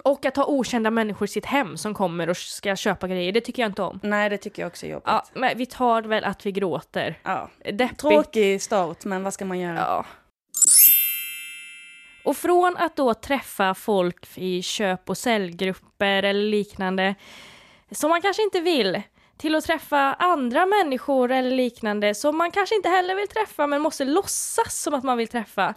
Och 0.04 0.26
att 0.26 0.36
ha 0.36 0.46
okända 0.46 0.92
människor 0.92 1.26
i 1.26 1.28
sitt 1.28 1.46
hem 1.46 1.78
som 1.78 1.94
kommer 1.94 2.30
och 2.30 2.38
ska 2.38 2.76
köpa 2.76 3.08
grejer, 3.08 3.32
det 3.32 3.42
tycker 3.42 3.62
jag 3.62 3.70
inte 3.70 3.82
om. 3.82 4.00
Nej, 4.04 4.30
det 4.30 4.38
tycker 4.38 4.62
jag 4.62 4.68
också 4.68 4.86
är 4.86 4.90
jobbigt. 4.90 5.08
Ja, 5.08 5.26
men 5.34 5.58
vi 5.58 5.66
tar 5.66 6.02
väl 6.02 6.24
att 6.24 6.46
vi 6.46 6.52
gråter. 6.52 7.20
Ja. 7.24 7.50
Deppigt. 7.64 8.00
Tråkig 8.00 8.62
start, 8.62 9.06
men 9.06 9.24
vad 9.24 9.34
ska 9.34 9.46
man 9.46 9.60
göra? 9.60 9.78
Ja. 9.78 10.06
Och 12.24 12.38
från 12.38 12.78
att 12.78 12.96
då 12.96 13.14
träffa 13.14 13.74
folk 13.74 14.28
i 14.36 14.62
köp 14.62 15.10
och 15.10 15.18
säljgrupper 15.18 16.24
eller 16.24 16.44
liknande 16.44 17.16
som 17.92 18.10
man 18.10 18.22
kanske 18.22 18.44
inte 18.44 18.60
vill 18.60 19.02
till 19.38 19.56
att 19.56 19.64
träffa 19.64 20.14
andra 20.14 20.66
människor 20.66 21.32
eller 21.32 21.52
liknande 21.52 22.16
som 22.16 22.38
man 22.38 22.52
kanske 22.52 22.76
inte 22.76 22.90
heller 22.90 23.16
vill 23.16 23.28
träffa 23.28 23.68
men 23.68 23.82
måste 23.82 24.06
låtsas 24.06 24.82
som 24.82 24.94
att 24.94 25.04
man 25.04 25.18
vill 25.18 25.28
träffa. 25.28 25.74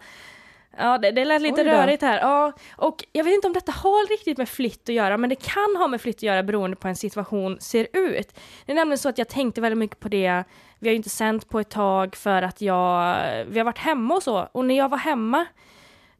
Ja, 0.77 0.97
det, 0.97 1.11
det 1.11 1.25
lät 1.25 1.41
lite 1.41 1.63
rörigt 1.63 2.01
här. 2.01 2.19
Ja, 2.19 2.53
och 2.77 3.03
jag 3.11 3.23
vet 3.23 3.33
inte 3.33 3.47
om 3.47 3.53
detta 3.53 3.71
har 3.71 4.09
riktigt 4.09 4.37
med 4.37 4.49
flytt 4.49 4.89
att 4.89 4.95
göra, 4.95 5.17
men 5.17 5.29
det 5.29 5.35
kan 5.35 5.75
ha 5.77 5.87
med 5.87 6.01
flytt 6.01 6.15
att 6.15 6.23
göra 6.23 6.43
beroende 6.43 6.75
på 6.77 6.87
hur 6.87 6.89
en 6.89 6.95
situation 6.95 7.57
ser 7.59 7.87
ut. 7.93 8.39
Det 8.65 8.71
är 8.71 8.75
nämligen 8.75 8.97
så 8.97 9.09
att 9.09 9.17
jag 9.17 9.27
tänkte 9.29 9.61
väldigt 9.61 9.77
mycket 9.77 9.99
på 9.99 10.09
det. 10.09 10.43
Vi 10.79 10.89
har 10.89 10.91
ju 10.91 10.95
inte 10.95 11.09
sänt 11.09 11.49
på 11.49 11.59
ett 11.59 11.69
tag 11.69 12.15
för 12.15 12.41
att 12.41 12.61
jag, 12.61 13.17
vi 13.47 13.59
har 13.59 13.65
varit 13.65 13.77
hemma 13.77 14.15
och 14.15 14.23
så. 14.23 14.47
Och 14.51 14.65
när 14.65 14.77
jag 14.77 14.89
var 14.89 14.97
hemma, 14.97 15.45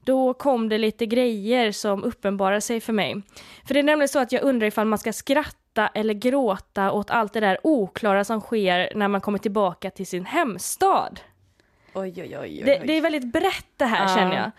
då 0.03 0.33
kom 0.33 0.69
det 0.69 0.77
lite 0.77 1.05
grejer 1.05 1.71
som 1.71 2.03
uppenbarade 2.03 2.61
sig 2.61 2.81
för 2.81 2.93
mig. 2.93 3.21
För 3.67 3.73
det 3.73 3.79
är 3.79 3.83
nämligen 3.83 4.09
så 4.09 4.19
att 4.19 4.31
jag 4.31 4.43
undrar 4.43 4.67
ifall 4.67 4.87
man 4.87 4.99
ska 4.99 5.13
skratta 5.13 5.87
eller 5.87 6.13
gråta 6.13 6.91
åt 6.91 7.11
allt 7.11 7.33
det 7.33 7.39
där 7.39 7.57
oklara 7.63 8.23
som 8.23 8.41
sker 8.41 8.91
när 8.95 9.07
man 9.07 9.21
kommer 9.21 9.37
tillbaka 9.37 9.89
till 9.89 10.07
sin 10.07 10.25
hemstad. 10.25 11.19
Oj, 11.95 12.13
oj, 12.21 12.21
oj. 12.21 12.37
oj. 12.39 12.61
Det, 12.65 12.77
det 12.77 12.93
är 12.97 13.01
väldigt 13.01 13.25
brett 13.33 13.67
det 13.77 13.85
här 13.85 14.01
Ja. 14.09 14.15
känner 14.15 14.35
jag. 14.35 14.51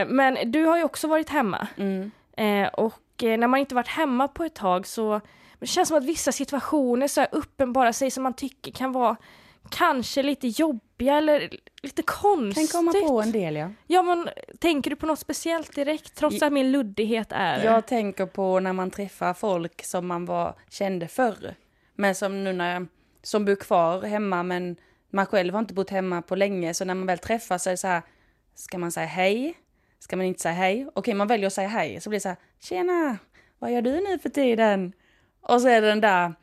Eh, 0.00 0.06
men 0.08 0.50
du 0.52 0.64
har 0.64 0.76
ju 0.76 0.84
också 0.84 1.08
varit 1.08 1.28
hemma. 1.30 1.68
Mm. 1.76 2.10
Eh, 2.36 2.68
och 2.68 3.22
eh, 3.24 3.38
när 3.38 3.46
man 3.46 3.60
inte 3.60 3.74
varit 3.74 3.88
hemma 3.88 4.28
på 4.28 4.44
ett 4.44 4.54
tag 4.54 4.86
så 4.86 5.20
det 5.58 5.66
känns 5.66 5.88
som 5.88 5.98
att 5.98 6.04
vissa 6.04 6.32
situationer 6.32 7.08
så 7.08 7.20
här 7.20 7.28
uppenbara 7.32 7.92
sig 7.92 8.10
som 8.10 8.22
man 8.22 8.34
tycker 8.34 8.72
kan 8.72 8.92
vara 8.92 9.16
kanske 9.70 10.22
lite 10.22 10.48
jobbiga 10.48 11.16
eller 11.16 11.40
lite 11.82 12.02
Kan 12.02 12.14
konstigt. 12.22 12.72
komma 12.72 12.92
på 12.92 13.22
en 13.22 13.32
del, 13.32 13.56
ja. 13.56 13.70
Ja 13.86 14.02
men 14.02 14.28
tänker 14.60 14.90
du 14.90 14.96
på 14.96 15.06
något 15.06 15.18
speciellt 15.18 15.74
direkt 15.74 16.14
trots 16.14 16.42
att 16.42 16.52
min 16.52 16.72
luddighet 16.72 17.28
är... 17.30 17.64
Jag 17.64 17.86
tänker 17.86 18.26
på 18.26 18.60
när 18.60 18.72
man 18.72 18.90
träffar 18.90 19.34
folk 19.34 19.84
som 19.84 20.06
man 20.06 20.26
var, 20.26 20.54
kände 20.70 21.08
förr. 21.08 21.54
Men 21.94 22.14
som 22.14 22.44
nu 22.44 22.52
när 22.52 22.86
som 23.22 23.44
bor 23.44 23.54
kvar 23.56 24.02
hemma 24.02 24.42
men 24.42 24.76
man 25.14 25.26
själv 25.26 25.54
har 25.54 25.60
inte 25.60 25.74
bott 25.74 25.90
hemma 25.90 26.22
på 26.22 26.36
länge. 26.36 26.74
Så 26.74 26.84
när 26.84 26.94
man 26.94 27.06
väl 27.06 27.18
träffas 27.18 27.62
så 27.62 27.70
är 27.70 27.72
det 27.72 27.76
så 27.76 27.86
här, 27.86 28.02
ska 28.54 28.78
man 28.78 28.92
säga 28.92 29.06
hej? 29.06 29.54
Ska 29.98 30.16
man 30.16 30.26
inte 30.26 30.40
säga 30.40 30.54
hej? 30.54 30.86
Okej, 30.94 31.14
man 31.14 31.26
väljer 31.26 31.46
att 31.46 31.52
säga 31.52 31.68
hej. 31.68 32.00
Så 32.00 32.10
blir 32.10 32.16
det 32.16 32.22
så 32.22 32.28
här, 32.28 32.38
tjena, 32.60 33.18
vad 33.58 33.72
gör 33.72 33.82
du 33.82 34.00
nu 34.00 34.18
för 34.18 34.28
tiden? 34.28 34.92
Och 35.40 35.60
så 35.60 35.68
är 35.68 35.80
det 35.80 35.88
den 35.88 36.00
där 36.00 36.34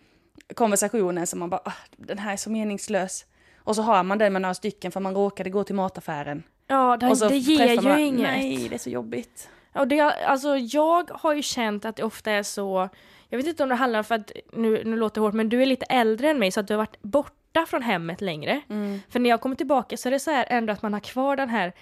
konversationen 0.54 1.28
som 1.28 1.40
man 1.40 1.50
bara, 1.50 1.62
ah, 1.66 1.74
den 1.98 2.18
här 2.18 2.34
är 2.34 2.38
så 2.38 2.50
meningslös. 2.50 3.25
Och 3.58 3.75
så 3.75 3.82
har 3.82 4.04
man 4.04 4.18
den 4.18 4.34
med 4.34 4.42
några 4.42 4.54
stycken 4.54 4.92
för 4.92 5.00
man 5.00 5.16
råkade 5.16 5.50
gå 5.50 5.63
till 5.63 5.75
mataffären. 5.75 6.44
ja, 6.68 6.98
det, 6.98 7.30
det 7.30 7.38
ger 7.38 7.68
ju 7.68 7.82
man, 7.82 8.00
inget. 8.00 8.22
Nej, 8.22 8.68
det 8.70 8.75
är 8.75 8.80
så 8.80 8.90
jobbigt. 8.90 9.50
Och 9.74 9.88
det, 9.88 10.01
alltså, 10.01 10.58
jag 10.58 11.12
har 11.12 11.34
ju 11.34 11.42
känt 11.42 11.86
att 11.86 11.96
det 11.96 12.04
ofta 12.04 12.32
är 12.32 12.44
så, 12.44 12.90
jag 13.30 13.38
vet 13.38 13.48
inte 13.48 13.63
om 13.63 13.70
det 13.70 13.75
handlar 13.75 14.00
om 14.00 14.04
för 14.04 14.16
att, 14.16 14.32
nu, 14.54 14.84
nu 14.86 14.98
låter 14.98 15.22
det 15.22 15.28
hårt, 15.28 15.34
men 15.34 15.50
du 15.50 15.62
är 15.62 15.66
lite 15.66 15.86
äldre 15.86 16.30
än 16.30 16.40
mig 16.40 16.51
så 16.51 16.60
att 16.60 16.68
du 16.68 16.74
har 16.74 16.78
varit 16.78 17.01
borta 17.01 17.41
borta 17.53 17.65
från 17.65 17.81
hemmet 17.81 18.22
längre. 18.22 18.62
Mm. 18.70 19.01
För 19.10 19.20
när 19.20 19.29
jag 19.29 19.41
kommer 19.41 19.55
tillbaka 19.55 19.98
så 19.98 20.10
är 20.10 20.12
det 20.12 20.20
så 20.20 20.31
här 20.31 20.46
ändå 20.50 20.74
att 20.74 20.81
man 20.81 20.93
har 20.93 21.00
kvar 21.00 21.36
den 21.36 21.50
här 21.50 21.74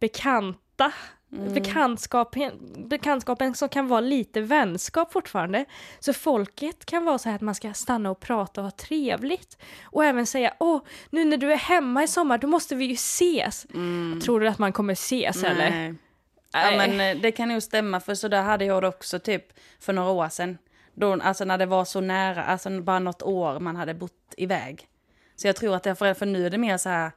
bekanta 0.00 0.92
Mm. 1.32 1.54
bekantskapen, 1.54 2.52
bekantskapen 2.88 3.54
som 3.54 3.68
kan 3.68 3.88
vara 3.88 4.00
lite 4.00 4.40
vänskap 4.40 5.12
fortfarande. 5.12 5.64
Så 6.00 6.12
folket 6.12 6.86
kan 6.86 7.04
vara 7.04 7.18
så 7.18 7.28
här 7.28 7.36
att 7.36 7.42
man 7.42 7.54
ska 7.54 7.72
stanna 7.72 8.10
och 8.10 8.20
prata 8.20 8.60
och 8.60 8.64
ha 8.64 8.70
trevligt. 8.70 9.58
Och 9.84 10.04
även 10.04 10.26
säga, 10.26 10.54
åh, 10.58 10.80
nu 11.10 11.24
när 11.24 11.36
du 11.36 11.52
är 11.52 11.56
hemma 11.56 12.02
i 12.02 12.08
sommar, 12.08 12.38
då 12.38 12.46
måste 12.46 12.74
vi 12.74 12.84
ju 12.84 12.92
ses. 12.94 13.66
Tror 14.24 14.40
du 14.40 14.48
att 14.48 14.58
man 14.58 14.72
kommer 14.72 14.92
ses 14.92 15.44
eller? 15.44 15.70
Nej. 15.70 15.94
Ja 16.52 16.70
men 16.76 17.00
eh, 17.00 17.22
det 17.22 17.32
kan 17.32 17.48
nog 17.48 17.62
stämma 17.62 18.00
för 18.00 18.14
så 18.14 18.28
där 18.28 18.42
hade 18.42 18.64
jag 18.64 18.82
det 18.82 18.88
också 18.88 19.18
typ 19.18 19.44
för 19.80 19.92
några 19.92 20.10
år 20.10 20.28
sedan. 20.28 20.58
Då, 20.94 21.12
alltså 21.22 21.44
när 21.44 21.58
det 21.58 21.66
var 21.66 21.84
så 21.84 22.00
nära, 22.00 22.44
alltså 22.44 22.80
bara 22.80 22.98
något 22.98 23.22
år 23.22 23.60
man 23.60 23.76
hade 23.76 23.94
bott 23.94 24.34
iväg. 24.36 24.88
Så 25.36 25.46
jag 25.46 25.56
tror 25.56 25.74
att 25.76 25.82
det, 25.82 25.94
för, 25.94 26.14
för 26.14 26.26
nu 26.26 26.46
är 26.46 26.50
det 26.50 26.58
mer 26.58 26.76
så 26.76 26.88
här, 26.88 27.10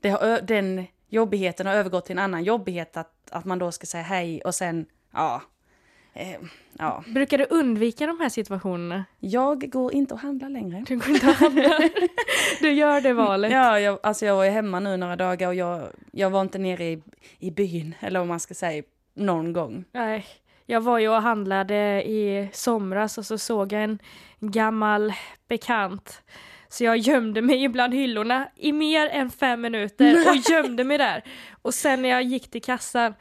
det 0.00 0.08
har, 0.08 0.40
den 0.40 0.86
jobbigheten 1.08 1.66
har 1.66 1.74
övergått 1.74 2.06
till 2.06 2.18
en 2.18 2.24
annan 2.24 2.44
jobbighet 2.44 2.96
att, 2.96 3.12
att 3.30 3.44
man 3.44 3.58
då 3.58 3.72
ska 3.72 3.86
säga 3.86 4.02
hej 4.02 4.40
och 4.44 4.54
sen, 4.54 4.86
ja. 5.12 5.42
Eh, 6.12 6.40
ja. 6.78 7.04
Brukar 7.06 7.38
du 7.38 7.46
undvika 7.50 8.06
de 8.06 8.20
här 8.20 8.28
situationerna? 8.28 9.04
Jag 9.18 9.70
går 9.70 9.94
inte 9.94 10.14
och 10.14 10.20
handlar 10.20 10.48
längre. 10.48 10.84
Du 10.86 10.96
går 10.96 11.10
inte 11.10 11.26
och 11.26 11.34
handlar. 11.34 11.90
Du 12.60 12.72
gör 12.72 13.00
det 13.00 13.12
valet. 13.12 13.52
Ja, 13.52 13.80
jag, 13.80 13.98
alltså 14.02 14.26
jag 14.26 14.36
var 14.36 14.44
ju 14.44 14.50
hemma 14.50 14.80
nu 14.80 14.96
några 14.96 15.16
dagar 15.16 15.48
och 15.48 15.54
jag, 15.54 15.82
jag 16.12 16.30
var 16.30 16.40
inte 16.40 16.58
nere 16.58 16.84
i, 16.84 17.02
i 17.38 17.50
byn, 17.50 17.94
eller 18.00 18.20
vad 18.20 18.28
man 18.28 18.40
ska 18.40 18.54
säga, 18.54 18.82
någon 19.14 19.52
gång. 19.52 19.84
Nej, 19.92 20.26
jag 20.66 20.80
var 20.80 20.98
ju 20.98 21.08
och 21.08 21.22
handlade 21.22 22.02
i 22.08 22.48
somras 22.52 23.18
och 23.18 23.26
så 23.26 23.38
såg 23.38 23.72
jag 23.72 23.84
en 23.84 23.98
gammal 24.40 25.12
bekant. 25.48 26.22
Så 26.74 26.84
jag 26.84 26.96
gömde 26.96 27.42
mig 27.42 27.68
bland 27.68 27.94
hyllorna 27.94 28.48
i 28.56 28.72
mer 28.72 29.08
än 29.08 29.30
fem 29.30 29.60
minuter 29.60 30.28
och 30.30 30.36
gömde 30.50 30.84
mig 30.84 30.98
där. 30.98 31.24
Och 31.62 31.74
sen 31.74 32.02
när 32.02 32.08
jag 32.08 32.22
gick 32.22 32.50
till 32.50 32.62
kassan, 32.62 33.14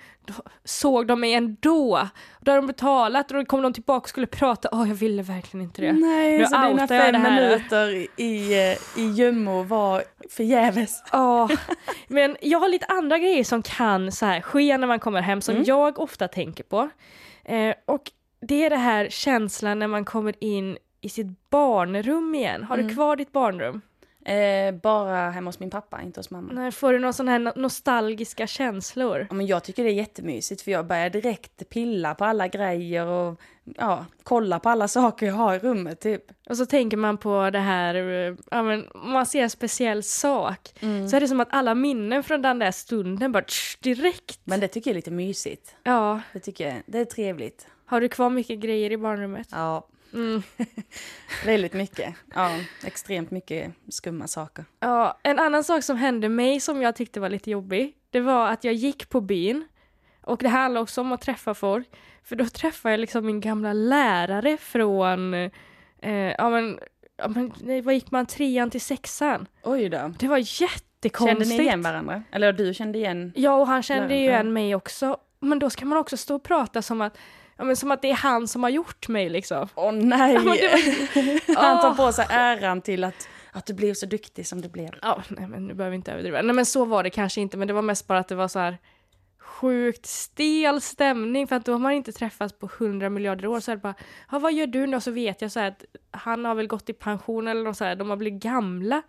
såg 0.63 1.07
de 1.07 1.19
mig 1.19 1.33
ändå. 1.33 2.07
Då 2.41 2.51
hade 2.51 2.61
de 2.61 2.67
betalat 2.67 3.31
och 3.31 3.37
då 3.37 3.45
kom 3.45 3.61
de 3.61 3.73
tillbaka 3.73 4.03
och 4.03 4.09
skulle 4.09 4.27
prata. 4.27 4.69
Åh, 4.71 4.87
jag 4.87 4.95
ville 4.95 5.21
verkligen 5.21 5.63
inte 5.63 5.81
det. 5.81 5.91
Nej, 5.93 6.37
Nu 6.39 6.45
så 6.45 6.67
dina 6.67 6.87
fem 6.87 7.21
minuter 7.21 8.07
i, 8.21 8.53
eh, 8.71 9.01
i 9.03 9.11
gömmor 9.15 9.63
var 9.63 10.03
förgäves. 10.29 11.03
Ja, 11.11 11.49
men 12.07 12.37
jag 12.41 12.59
har 12.59 12.69
lite 12.69 12.85
andra 12.85 13.17
grejer 13.17 13.43
som 13.43 13.61
kan 13.61 14.11
så 14.11 14.25
här 14.25 14.41
ske 14.41 14.77
när 14.77 14.87
man 14.87 14.99
kommer 14.99 15.21
hem 15.21 15.41
som 15.41 15.53
Mm. 15.55 15.63
jag 15.67 15.99
ofta 15.99 16.27
tänker 16.27 16.63
på. 16.63 16.89
Eh, 17.45 17.73
och 17.85 18.01
det 18.47 18.65
är 18.65 18.69
det 18.69 18.77
här 18.77 19.07
känslan 19.09 19.79
när 19.79 19.87
man 19.87 20.05
kommer 20.05 20.33
in 20.43 20.77
i 21.03 21.09
sitt 21.09 21.49
barnrum 21.49 22.35
igen. 22.35 22.63
Har 22.63 22.75
Mm. 22.77 22.87
du 22.87 22.93
kvar 22.93 23.15
ditt 23.15 23.31
barnrum? 23.31 23.81
Eh, 24.25 24.71
bara 24.75 25.29
hemma 25.29 25.47
hos 25.47 25.59
min 25.59 25.69
pappa, 25.69 26.01
inte 26.01 26.19
hos 26.19 26.29
mamma. 26.31 26.53
När 26.53 26.71
får 26.71 26.93
du 26.93 26.99
några 26.99 27.13
sådana 27.13 27.31
här 27.31 27.39
no- 27.39 27.57
nostalgiska 27.59 28.47
känslor? 28.47 29.25
Ja, 29.29 29.35
men 29.35 29.45
jag 29.45 29.63
tycker 29.63 29.83
det 29.83 29.89
är 29.89 29.93
jättemysigt 29.93 30.61
för 30.61 30.71
jag 30.71 30.87
börjar 30.87 31.09
direkt 31.09 31.69
pilla 31.69 32.15
på 32.15 32.25
alla 32.25 32.47
grejer 32.47 33.05
och 33.07 33.41
ja, 33.77 34.05
kolla 34.23 34.59
på 34.59 34.69
alla 34.69 34.87
saker 34.97 35.25
jag 35.25 35.33
har 35.33 35.55
i 35.55 35.59
rummet 35.59 35.99
typ. 35.99 36.23
Och 36.49 36.57
så 36.57 36.65
tänker 36.65 36.97
man 36.97 37.17
på 37.17 37.49
det 37.49 37.59
här, 37.59 37.95
eh, 37.95 38.35
ja 38.51 38.63
men 38.63 38.87
man 38.93 39.25
ser 39.25 39.43
en 39.43 39.49
speciell 39.49 40.03
sak, 40.03 40.73
Mm. 40.81 41.07
så 41.09 41.15
är 41.15 41.19
det 41.19 41.27
som 41.27 41.39
att 41.39 41.47
alla 41.51 41.75
minnen 41.75 42.23
från 42.23 42.41
den 42.41 42.59
där 42.59 42.71
stunden 42.71 43.31
bara 43.31 43.43
tsch, 43.43 43.77
direkt. 43.81 44.39
Men 44.43 44.59
det 44.59 44.67
tycker 44.67 44.89
jag 44.89 44.93
är 44.93 44.95
lite 44.97 45.11
mysigt. 45.11 45.75
Ja, 45.83 46.19
Det 46.33 46.39
tycker 46.39 46.67
jag, 46.67 46.81
det 46.85 46.99
är 46.99 47.05
trevligt. 47.05 47.67
har 47.85 48.01
du 48.01 48.09
kvar 48.09 48.29
mycket 48.29 48.59
grejer 48.59 48.91
i 48.91 48.97
barnrummet? 48.97 49.47
Ja, 49.51 49.87
Mm. 50.13 50.43
väldigt 51.45 51.73
mycket. 51.73 52.15
Ja, 52.35 52.51
extremt 52.85 53.31
mycket 53.31 53.71
skumma 53.89 54.27
saker. 54.27 54.65
Ja, 54.79 55.19
en 55.23 55.39
annan 55.39 55.63
sak 55.63 55.83
som 55.83 55.97
hände 55.97 56.29
mig 56.29 56.59
som 56.59 56.81
jag 56.81 56.95
tyckte 56.95 57.19
var 57.19 57.29
lite 57.29 57.51
jobbig, 57.51 57.93
det 58.09 58.19
var 58.19 58.47
att 58.47 58.63
jag 58.63 58.73
gick 58.73 59.09
på 59.09 59.21
byn 59.21 59.67
och 60.21 60.37
det 60.37 60.49
handlar 60.49 60.81
också 60.81 61.01
om 61.01 61.11
att 61.11 61.21
träffa 61.21 61.53
folk, 61.53 61.87
för 62.23 62.35
då 62.35 62.45
träffade 62.45 62.93
jag 62.93 62.99
liksom 62.99 63.25
min 63.25 63.39
gamla 63.39 63.73
lärare 63.73 64.57
från, 64.57 65.33
eh, 65.33 65.51
ja 66.37 66.49
men, 66.49 66.79
ja 67.17 67.27
men 67.27 67.53
nej, 67.61 67.81
vad 67.81 67.93
gick 67.93 68.11
man, 68.11 68.25
trean 68.25 68.69
till 68.69 68.81
sexan? 68.81 69.47
Oj 69.63 69.89
då. 69.89 70.13
Det 70.19 70.27
var 70.27 70.37
jättekonstigt. 70.37 71.17
Kände 71.17 71.45
ni 71.45 71.61
igen 71.61 71.81
varandra? 71.81 72.23
Eller 72.31 72.53
du 72.53 72.73
kände 72.73 72.97
igen? 72.97 73.31
Ja, 73.35 73.55
och 73.55 73.67
han 73.67 73.83
kände 73.83 74.15
ju 74.15 74.21
igen 74.21 74.53
mig 74.53 74.75
också, 74.75 75.17
men 75.39 75.59
då 75.59 75.69
ska 75.69 75.85
man 75.85 75.97
också 75.97 76.17
stå 76.17 76.35
och 76.35 76.43
prata 76.43 76.81
som 76.81 77.01
att, 77.01 77.17
ja 77.63 77.67
men 77.67 77.75
som 77.75 77.91
att 77.91 78.01
det 78.01 78.09
är 78.09 78.15
han 78.15 78.47
som 78.47 78.63
har 78.63 78.69
gjort 78.69 79.07
mig 79.07 79.29
liksom. 79.29 79.67
Åh 79.75 79.91
nej! 79.91 80.33
Ja, 80.35 80.41
men 80.43 80.55
det 80.55 81.55
Han 81.57 81.81
tar 81.81 81.93
på 81.93 82.11
sig 82.11 82.25
äran 82.29 82.81
till 82.81 83.03
att, 83.03 83.27
att 83.51 83.65
du 83.65 83.73
blev 83.73 83.93
så 83.93 84.05
duktig 84.05 84.47
som 84.47 84.61
du 84.61 84.69
blev. 84.69 84.89
Ja, 85.01 85.23
nej 85.27 85.47
men 85.47 85.67
nu 85.67 85.73
behöver 85.73 85.91
vi 85.91 85.95
inte 85.95 86.11
överdriva. 86.11 86.41
Nej 86.41 86.55
men 86.55 86.65
så 86.65 86.85
var 86.85 87.03
det 87.03 87.09
kanske 87.09 87.41
inte, 87.41 87.57
men 87.57 87.67
det 87.67 87.73
var 87.73 87.81
mest 87.81 88.07
bara 88.07 88.19
att 88.19 88.27
det 88.27 88.35
var 88.35 88.47
så 88.47 88.59
här 88.59 88.77
sjukt 89.39 90.05
stel 90.05 90.81
stämning 90.81 91.47
för 91.47 91.55
att 91.55 91.65
då 91.65 91.71
har 91.71 91.79
man 91.79 91.91
inte 91.91 92.11
träffats 92.11 92.53
på 92.59 92.69
hundra 92.79 93.09
miljarder 93.09 93.47
år 93.47 93.59
så 93.59 93.71
är 93.71 93.75
det 93.75 93.81
bara, 93.81 93.95
ja 94.31 94.39
vad 94.39 94.53
gör 94.53 94.67
du 94.67 94.87
nu? 94.87 94.95
Och 94.95 95.03
så 95.03 95.11
vet 95.11 95.41
jag 95.41 95.51
så 95.51 95.59
här 95.59 95.67
att 95.67 95.85
han 96.11 96.45
har 96.45 96.55
väl 96.55 96.67
gått 96.67 96.89
i 96.89 96.93
pension 96.93 97.47
eller 97.47 97.63
något 97.63 97.77
så 97.77 97.85
här, 97.85 97.95
de 97.95 98.09
har 98.09 98.17
blivit 98.17 98.43
gamla. 98.43 99.01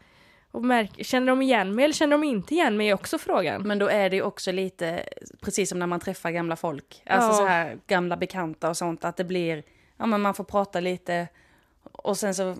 Och 0.54 0.64
märk, 0.64 1.04
känner 1.06 1.26
de 1.26 1.42
igen 1.42 1.74
mig 1.74 1.84
eller 1.84 1.94
känner 1.94 2.18
de 2.18 2.24
inte 2.24 2.54
igen 2.54 2.76
mig 2.76 2.88
är 2.88 2.94
också 2.94 3.18
frågan. 3.18 3.62
Men 3.62 3.78
då 3.78 3.88
är 3.88 4.10
det 4.10 4.16
ju 4.16 4.22
också 4.22 4.52
lite, 4.52 5.04
precis 5.40 5.68
som 5.68 5.78
när 5.78 5.86
man 5.86 6.00
träffar 6.00 6.30
gamla 6.30 6.56
folk, 6.56 7.02
alltså 7.06 7.28
Ja. 7.30 7.34
så 7.36 7.46
här 7.46 7.78
gamla 7.86 8.16
bekanta 8.16 8.68
och 8.68 8.76
sånt, 8.76 9.04
att 9.04 9.16
det 9.16 9.24
blir, 9.24 9.62
ja 9.96 10.06
men 10.06 10.20
man 10.20 10.34
får 10.34 10.44
prata 10.44 10.80
lite 10.80 11.28
och 11.92 12.16
sen 12.16 12.34
så 12.34 12.56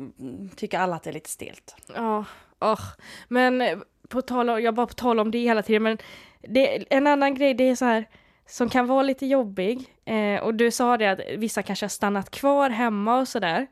tycker 0.56 0.78
alla 0.78 0.96
att 0.96 1.02
det 1.02 1.10
är 1.10 1.14
lite 1.14 1.30
stelt. 1.30 1.76
Ja, 1.94 2.24
åh. 2.60 2.80
Men 3.28 3.60
eh, 3.60 3.78
på 4.08 4.22
tal 4.22 4.50
om, 4.50 4.62
jag 4.62 4.74
bara 4.74 4.86
på 4.86 4.94
tal 4.94 5.20
om 5.20 5.30
det 5.30 5.38
hela 5.38 5.62
tiden, 5.62 5.82
men 5.82 5.98
det, 6.40 6.84
en 6.94 7.06
annan 7.06 7.34
grej 7.34 7.54
det 7.54 7.68
är 7.68 7.76
så 7.76 7.84
här 7.84 8.04
som 8.46 8.68
kan 8.68 8.86
vara 8.86 9.02
lite 9.02 9.26
jobbig. 9.26 9.88
Eh, 10.04 10.42
och 10.42 10.54
du 10.54 10.70
sa 10.70 10.96
det 10.96 11.06
att 11.06 11.20
vissa 11.36 11.62
kanske 11.62 11.84
har 11.84 11.88
stannat 11.88 12.30
kvar 12.30 12.70
hemma 12.70 13.18
och 13.20 13.28
sådär. 13.28 13.66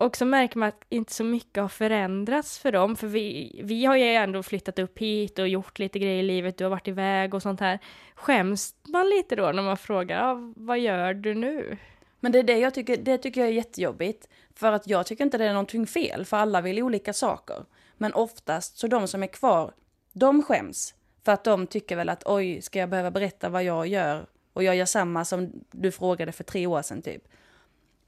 Och 0.00 0.16
så 0.16 0.24
märker 0.24 0.58
man 0.58 0.68
att 0.68 0.84
inte 0.88 1.12
så 1.12 1.24
mycket 1.24 1.62
har 1.62 1.68
förändrats 1.68 2.58
för 2.58 2.72
dem, 2.72 2.96
för 2.96 3.06
vi, 3.06 3.60
vi 3.64 3.84
har 3.84 3.96
ju 3.96 4.04
ändå 4.04 4.42
flyttat 4.42 4.78
upp 4.78 4.98
hit 4.98 5.38
och 5.38 5.48
gjort 5.48 5.78
lite 5.78 5.98
grejer 5.98 6.22
i 6.22 6.26
livet, 6.26 6.58
du 6.58 6.64
har 6.64 6.70
varit 6.70 6.88
iväg 6.88 7.34
och 7.34 7.42
sånt 7.42 7.60
här. 7.60 7.78
Skäms 8.14 8.74
man 8.88 9.10
lite 9.10 9.36
då 9.36 9.52
när 9.52 9.62
man 9.62 9.76
frågar, 9.76 10.52
vad 10.56 10.78
gör 10.78 11.14
du 11.14 11.34
nu? 11.34 11.76
Men 12.20 12.32
det 12.32 12.38
är 12.38 12.42
det 12.42 12.58
jag 12.58 12.74
tycker, 12.74 12.96
det 12.96 13.18
tycker 13.18 13.40
jag 13.40 13.48
är 13.48 13.54
jättejobbigt. 13.54 14.28
För 14.54 14.72
att 14.72 14.86
jag 14.86 15.06
tycker 15.06 15.24
inte 15.24 15.38
det 15.38 15.44
är 15.44 15.52
någonting 15.52 15.86
fel, 15.86 16.24
för 16.24 16.36
alla 16.36 16.60
vill 16.60 16.82
olika 16.82 17.12
saker. 17.12 17.64
Men 17.96 18.14
oftast, 18.14 18.78
så 18.78 18.86
de 18.86 19.08
som 19.08 19.22
är 19.22 19.26
kvar, 19.26 19.72
de 20.12 20.42
skäms. 20.42 20.94
För 21.24 21.32
att 21.32 21.44
de 21.44 21.66
tycker 21.66 21.96
väl 21.96 22.08
att 22.08 22.22
oj, 22.26 22.62
ska 22.62 22.78
jag 22.78 22.88
behöva 22.88 23.10
berätta 23.10 23.48
vad 23.48 23.64
jag 23.64 23.86
gör? 23.86 24.26
Och 24.52 24.62
jag 24.64 24.76
gör 24.76 24.86
samma 24.86 25.24
som 25.24 25.52
du 25.70 25.92
frågade 25.92 26.32
för 26.32 26.44
tre 26.44 26.66
år 26.66 26.82
sedan 26.82 27.02
typ. 27.02 27.22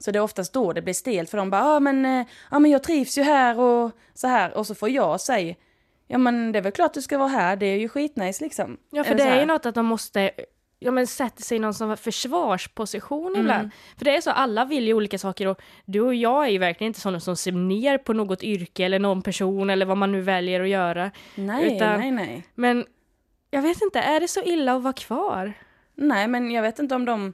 Så 0.03 0.11
det 0.11 0.19
är 0.19 0.23
oftast 0.23 0.53
då 0.53 0.73
det 0.73 0.81
blir 0.81 0.93
stelt 0.93 1.29
för 1.29 1.37
de 1.37 1.49
bara, 1.49 1.61
ja 1.61 1.75
ah, 1.75 1.79
men, 1.79 2.25
ja 2.51 2.59
men 2.59 2.71
jag 2.71 2.83
trivs 2.83 3.17
ju 3.17 3.23
här 3.23 3.59
och 3.59 3.91
så 4.13 4.27
här. 4.27 4.57
Och 4.57 4.67
så 4.67 4.75
får 4.75 4.89
jag 4.89 5.21
säga, 5.21 5.55
ja 6.07 6.17
men 6.17 6.51
det 6.51 6.59
är 6.59 6.63
väl 6.63 6.71
klart 6.71 6.93
du 6.93 7.01
ska 7.01 7.17
vara 7.17 7.27
här, 7.29 7.55
det 7.55 7.65
är 7.65 7.77
ju 7.77 7.89
skitnice 7.89 8.43
liksom. 8.43 8.77
Ja, 8.91 9.03
för 9.03 9.15
det 9.15 9.23
är 9.23 9.39
ju 9.39 9.45
något 9.45 9.65
att 9.65 9.75
de 9.75 9.85
måste 9.85 10.31
ja, 10.79 10.91
men 10.91 11.07
sätta 11.07 11.41
sig 11.41 11.57
i 11.57 11.59
någon 11.59 11.73
här 11.89 11.95
försvarsposition 11.95 13.27
Mm. 13.27 13.41
ibland. 13.41 13.69
För 13.97 14.05
det 14.05 14.15
är 14.17 14.21
så, 14.21 14.31
alla 14.31 14.65
vill 14.65 14.87
ju 14.87 14.93
olika 14.93 15.17
saker 15.17 15.47
och 15.47 15.61
du 15.85 16.01
och 16.01 16.15
jag 16.15 16.45
är 16.45 16.49
ju 16.49 16.57
verkligen 16.57 16.89
inte 16.89 16.99
sådana 16.99 17.19
som 17.19 17.35
ser 17.35 17.51
ner 17.51 17.97
på 17.97 18.13
något 18.13 18.43
yrke 18.43 18.85
eller 18.85 18.99
någon 18.99 19.21
person 19.21 19.69
eller 19.69 19.85
vad 19.85 19.97
man 19.97 20.11
nu 20.11 20.21
väljer 20.21 20.61
att 20.61 20.69
göra. 20.69 21.11
Nej, 21.35 21.75
utan- 21.75 21.99
nej, 21.99 22.11
nej. 22.11 22.47
Men 22.55 22.85
jag 23.51 23.61
vet 23.61 23.81
inte, 23.81 23.99
är 23.99 24.19
det 24.19 24.27
så 24.27 24.41
illa 24.41 24.75
att 24.75 24.83
vara 24.83 24.93
kvar? 24.93 25.53
Nej, 25.95 26.27
men 26.27 26.51
jag 26.51 26.61
vet 26.61 26.79
inte 26.79 26.95
om 26.95 27.05
de... 27.05 27.33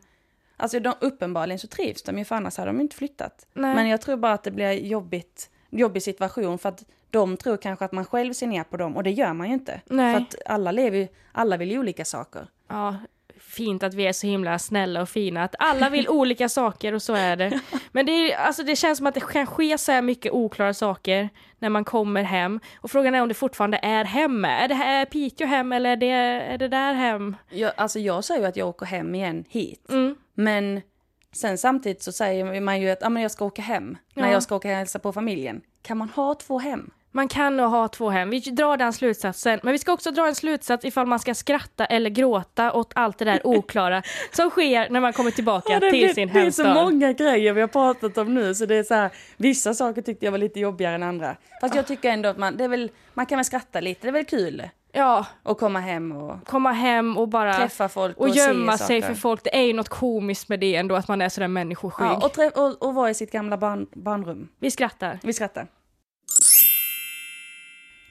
Alltså 0.59 0.79
de, 0.79 0.93
uppenbarligen 0.99 1.59
så 1.59 1.67
trivs 1.67 2.03
de 2.03 2.17
ju, 2.17 2.25
för 2.25 2.35
annars 2.35 2.57
hade 2.57 2.69
de 2.69 2.81
inte 2.81 2.95
flyttat. 2.95 3.47
Nej. 3.53 3.75
Men 3.75 3.87
jag 3.87 4.01
tror 4.01 4.17
bara 4.17 4.33
att 4.33 4.43
det 4.43 4.51
blir 4.51 4.71
jobbigt, 4.71 5.49
jobbig 5.69 6.03
situation 6.03 6.59
för 6.59 6.69
att 6.69 6.83
de 7.09 7.37
tror 7.37 7.57
kanske 7.57 7.85
att 7.85 7.91
man 7.91 8.05
själv 8.05 8.33
ser 8.33 8.47
ner 8.47 8.63
på 8.63 8.77
dem 8.77 8.97
och 8.97 9.03
det 9.03 9.11
gör 9.11 9.33
man 9.33 9.47
ju 9.47 9.53
inte. 9.53 9.81
Nej. 9.85 10.13
För 10.13 10.21
att 10.21 10.35
alla 10.45 10.71
lever 10.71 10.97
ju, 10.97 11.07
alla 11.31 11.57
vill 11.57 11.71
ju 11.71 11.79
olika 11.79 12.05
saker. 12.05 12.47
Ja, 12.67 12.95
fint 13.39 13.83
att 13.83 13.93
vi 13.93 14.07
är 14.07 14.13
så 14.13 14.27
himla 14.27 14.59
snälla 14.59 15.01
och 15.01 15.09
fina, 15.09 15.43
att 15.43 15.55
alla 15.59 15.89
vill 15.89 16.07
olika 16.09 16.49
saker 16.49 16.93
och 16.93 17.01
så 17.01 17.13
är 17.13 17.35
det. 17.35 17.59
Men 17.91 18.05
det, 18.05 18.11
är, 18.11 18.37
alltså 18.37 18.63
det 18.63 18.75
känns 18.75 18.97
som 18.97 19.07
att 19.07 19.13
det 19.13 19.19
kan 19.19 19.45
ske 19.47 19.77
så 19.77 19.91
här 19.91 20.01
mycket 20.01 20.31
oklara 20.31 20.73
saker 20.73 21.29
när 21.59 21.69
man 21.69 21.83
kommer 21.83 22.23
hem. 22.23 22.59
Och 22.81 22.91
frågan 22.91 23.15
är 23.15 23.21
om 23.21 23.27
det 23.27 23.33
fortfarande 23.33 23.79
är 23.83 24.05
hem. 24.05 24.45
Är 24.45 24.67
det 24.67 24.75
här 24.75 25.05
Piteå 25.05 25.47
hem 25.47 25.71
eller 25.71 25.89
är 25.89 25.95
det, 25.95 26.07
är 26.53 26.57
det 26.57 26.67
där 26.67 26.93
hem? 26.93 27.35
Jag, 27.49 27.71
alltså 27.77 27.99
jag 27.99 28.23
säger 28.23 28.41
ju 28.41 28.47
att 28.47 28.57
jag 28.57 28.67
åker 28.67 28.85
hem 28.85 29.15
igen 29.15 29.43
hit. 29.49 29.89
Mm. 29.89 30.15
Men 30.43 30.81
sen 31.31 31.57
samtidigt 31.57 32.03
så 32.03 32.11
säger 32.11 32.61
man 32.61 32.81
ju 32.81 32.89
att 32.89 33.03
ah, 33.03 33.09
men 33.09 33.21
jag 33.23 33.31
ska 33.31 33.45
åka 33.45 33.61
hem. 33.61 33.97
När 34.13 34.27
Ja. 34.27 34.33
jag 34.33 34.43
ska 34.43 34.55
åka 34.55 34.67
och 34.67 34.73
hälsa 34.73 34.99
på 34.99 35.13
familjen. 35.13 35.61
Kan 35.81 35.97
man 35.97 36.09
ha 36.09 36.35
två 36.35 36.59
hem? 36.59 36.89
Man 37.11 37.27
kan 37.27 37.57
nog 37.57 37.69
ha 37.69 37.87
två 37.87 38.09
hem. 38.09 38.29
Vi 38.29 38.39
drar 38.39 38.77
den 38.77 38.93
slutsatsen. 38.93 39.59
Men 39.63 39.71
vi 39.71 39.77
ska 39.79 39.93
också 39.93 40.11
dra 40.11 40.27
en 40.27 40.35
slutsats 40.35 40.85
ifall 40.85 41.07
man 41.07 41.19
ska 41.19 41.33
skratta 41.33 41.85
eller 41.85 42.09
gråta 42.09 42.73
åt 42.73 42.91
allt 42.95 43.17
det 43.17 43.25
där 43.25 43.41
oklara 43.47 44.03
som 44.31 44.49
sker 44.49 44.89
när 44.89 44.99
man 44.99 45.13
kommer 45.13 45.31
tillbaka 45.31 45.73
Ja, 45.73 45.79
det, 45.79 45.91
till 45.91 46.07
det, 46.07 46.13
sin 46.13 46.27
det 46.27 46.39
är 46.39 46.51
så 46.51 46.63
hemstad. 46.63 46.73
många 46.83 47.13
grejer 47.13 47.53
vi 47.53 47.61
har 47.61 47.67
pratat 47.67 48.17
om 48.17 48.33
nu 48.33 48.55
så 48.55 48.65
det 48.65 48.75
är 48.75 48.83
så 48.83 48.93
här, 48.93 49.09
vissa 49.37 49.73
saker 49.73 50.01
tyckte 50.01 50.25
jag 50.25 50.31
var 50.31 50.39
lite 50.39 50.59
jobbigare 50.59 50.95
än 50.95 51.03
andra. 51.03 51.35
Fast 51.61 51.75
jag 51.75 51.87
tycker 51.87 52.09
ändå 52.09 52.29
att 52.29 52.37
man, 52.37 52.57
det 52.57 52.63
är 52.63 52.67
väl, 52.67 52.91
man 53.13 53.25
kan 53.25 53.37
väl 53.37 53.45
skratta 53.45 53.79
lite, 53.79 54.01
det 54.01 54.07
är 54.07 54.11
väl 54.11 54.25
kul 54.25 54.69
Ja, 54.91 55.25
att 55.43 55.57
komma 55.57 55.79
hem 55.79 56.11
och 56.11 56.47
komma 56.47 56.71
hem 56.71 57.17
och 57.17 57.27
bara 57.29 57.53
träffa 57.53 57.89
folk 57.89 58.17
och, 58.17 58.27
och 58.27 58.35
gömma 58.35 58.77
sig 58.77 59.01
för 59.01 59.13
folk. 59.13 59.43
Det 59.43 59.55
är 59.57 59.61
ju 59.61 59.73
något 59.73 59.89
komiskt 59.89 60.49
med 60.49 60.59
det 60.59 60.75
ändå 60.75 60.95
att 60.95 61.07
man 61.07 61.21
är 61.21 61.29
sådär 61.29 61.47
människoskygg. 61.47 62.07
Ja, 62.07 62.31
och, 62.55 62.57
och, 62.57 62.83
och 62.87 62.93
vara 62.95 63.09
i 63.09 63.13
sitt 63.13 63.31
gamla 63.31 63.57
barn, 63.57 63.87
barnrum. 63.95 64.49
Vi 64.59 64.71
skrattar. 64.71 65.19
Vi 65.23 65.33
skrattar. 65.33 65.67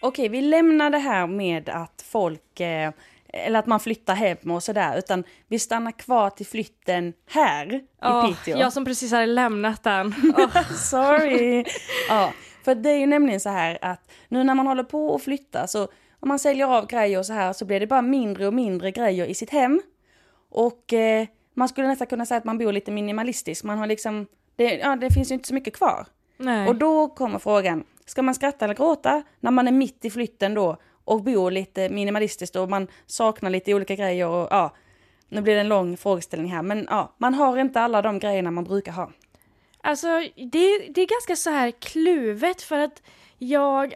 Okej, 0.01 0.29
vi 0.29 0.41
lämnar 0.41 0.91
det 0.91 0.99
här 0.99 1.27
med 1.27 1.69
att 1.69 2.05
folk, 2.09 2.61
eh, 2.61 2.91
eller 3.33 3.59
att 3.59 3.67
man 3.67 3.81
flyttar 3.81 4.15
hem 4.15 4.51
och 4.51 4.63
sådär, 4.63 4.99
utan 4.99 5.25
vi 5.49 5.59
stannar 5.59 5.93
kvar 5.93 6.31
till 6.31 6.47
flytten 6.47 7.13
här 7.31 7.75
i 7.75 7.85
Ja, 8.01 8.29
Piteå. 8.29 8.59
jag 8.59 8.73
som 8.73 8.85
precis 8.85 9.13
hade 9.13 9.27
lämnat 9.27 9.83
den. 9.83 10.15
Åh, 10.39 10.73
Sorry! 10.73 11.65
ja, 12.09 12.33
för 12.65 12.75
det 12.75 12.91
är 12.91 12.99
ju 12.99 13.07
nämligen 13.07 13.41
så 13.41 13.49
här 13.49 13.79
att 13.83 14.11
nu 14.29 14.45
när 14.45 14.55
man 14.55 14.67
håller 14.67 14.85
på 14.85 15.15
att 15.15 15.23
flytta 15.23 15.67
så 15.67 15.89
om 16.21 16.29
man 16.29 16.39
säljer 16.39 16.67
av 16.67 16.87
grejer 16.87 17.19
och 17.19 17.27
så 17.27 17.33
här 17.33 17.53
så 17.53 17.65
blir 17.65 17.81
det 17.81 17.87
bara 17.87 18.03
mindre 18.03 18.47
och 18.47 18.55
mindre 18.55 18.91
grejer 18.91 19.27
i 19.27 19.35
sitt 19.35 19.51
hem. 19.51 19.83
Och 20.51 20.93
eh, 20.93 21.27
man 21.55 21.69
skulle 21.69 21.87
nästan 21.87 22.07
kunna 22.07 22.27
säga 22.27 22.39
att 22.39 22.45
man 22.45 22.59
bor 22.59 22.73
lite 22.73 22.91
minimalistiskt. 22.91 23.65
Man 23.65 23.79
har 23.79 23.87
liksom, 23.87 24.27
det, 24.57 24.75
ja, 24.75 24.97
det 24.97 25.11
finns 25.11 25.31
ju 25.31 25.35
inte 25.35 25.49
så 25.49 25.55
mycket 25.55 25.77
kvar. 25.77 26.07
Nej. 26.37 26.69
Och 26.69 26.77
då 26.77 27.09
kommer 27.09 27.39
frågan, 27.39 27.85
ska 28.05 28.23
man 28.23 28.35
skratta 28.35 28.65
eller 28.65 28.75
gråta 28.75 29.23
när 29.41 29.51
man 29.51 29.69
är 29.69 29.73
mitt 29.73 30.05
i 30.05 30.11
flytten 30.11 30.55
då 30.55 30.77
och 31.05 31.23
bor 31.23 31.51
lite 31.51 31.89
minimalistiskt 31.89 32.57
och 32.57 32.71
man 32.71 32.89
saknar 33.07 33.51
lite 33.51 33.75
olika 33.75 33.95
grejer 33.95 34.29
och 34.29 34.49
ja, 34.51 34.75
nu 35.29 35.41
blir 35.41 35.55
det 35.55 35.61
en 35.61 35.69
lång 35.69 35.97
frågeställning 35.97 36.53
här, 36.53 36.63
men 36.63 36.87
ja, 36.91 37.15
man 37.19 37.35
har 37.35 37.57
inte 37.57 37.81
alla 37.81 38.03
de 38.03 38.19
grejerna 38.19 38.51
man 38.51 38.65
brukar 38.65 38.93
ha. 38.93 39.11
Alltså, 39.81 40.07
det, 40.37 40.89
det 40.89 41.01
är 41.01 41.07
ganska 41.07 41.37
så 41.37 41.51
här 41.51 41.71
kluvet 41.71 42.63
för 42.63 42.79
att 42.79 43.03
jag 43.39 43.95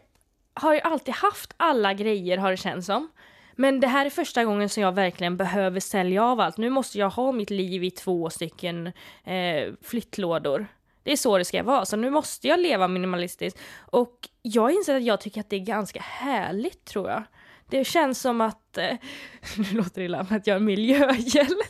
har 0.54 0.74
ju 0.74 0.80
alltid 0.80 1.14
haft 1.14 1.54
alla 1.56 1.94
grejer 1.94 2.38
har 2.38 2.50
det 2.50 2.56
känts 2.56 2.86
som. 2.86 3.10
Men 3.56 3.80
det 3.80 3.86
här 3.86 4.06
är 4.06 4.10
första 4.10 4.44
gången 4.44 4.68
som 4.68 4.82
jag 4.82 4.92
verkligen 4.92 5.36
behöver 5.36 5.80
sälja 5.80 6.24
av 6.24 6.40
allt. 6.40 6.56
Nu 6.56 6.70
måste 6.70 6.98
jag 6.98 7.10
ha 7.10 7.32
mitt 7.32 7.50
liv 7.50 7.84
i 7.84 7.90
två 7.90 8.30
stycken 8.30 8.86
eh, 9.24 9.72
flyttlådor. 9.82 10.66
Det 11.02 11.12
är 11.12 11.16
så 11.16 11.38
det 11.38 11.44
ska 11.44 11.62
vara, 11.62 11.84
så 11.84 11.96
nu 11.96 12.10
måste 12.10 12.48
jag 12.48 12.60
leva 12.60 12.88
minimalistiskt. 12.88 13.60
Och 13.78 14.28
jag 14.42 14.72
inser 14.72 14.96
att 14.96 15.02
jag 15.02 15.20
tycker 15.20 15.40
att 15.40 15.50
det 15.50 15.56
är 15.56 15.60
ganska 15.60 16.00
härligt 16.00 16.84
tror 16.84 17.10
jag. 17.10 17.22
Det 17.68 17.84
känns 17.84 18.20
som 18.20 18.40
att, 18.40 18.78
eh, 18.78 18.96
nu 19.56 19.64
låter 19.72 20.00
det 20.00 20.04
illa, 20.04 20.26
men 20.28 20.38
att 20.38 20.46
jag 20.46 20.54
är 20.54 20.60
miljöhjälte. 20.60 21.64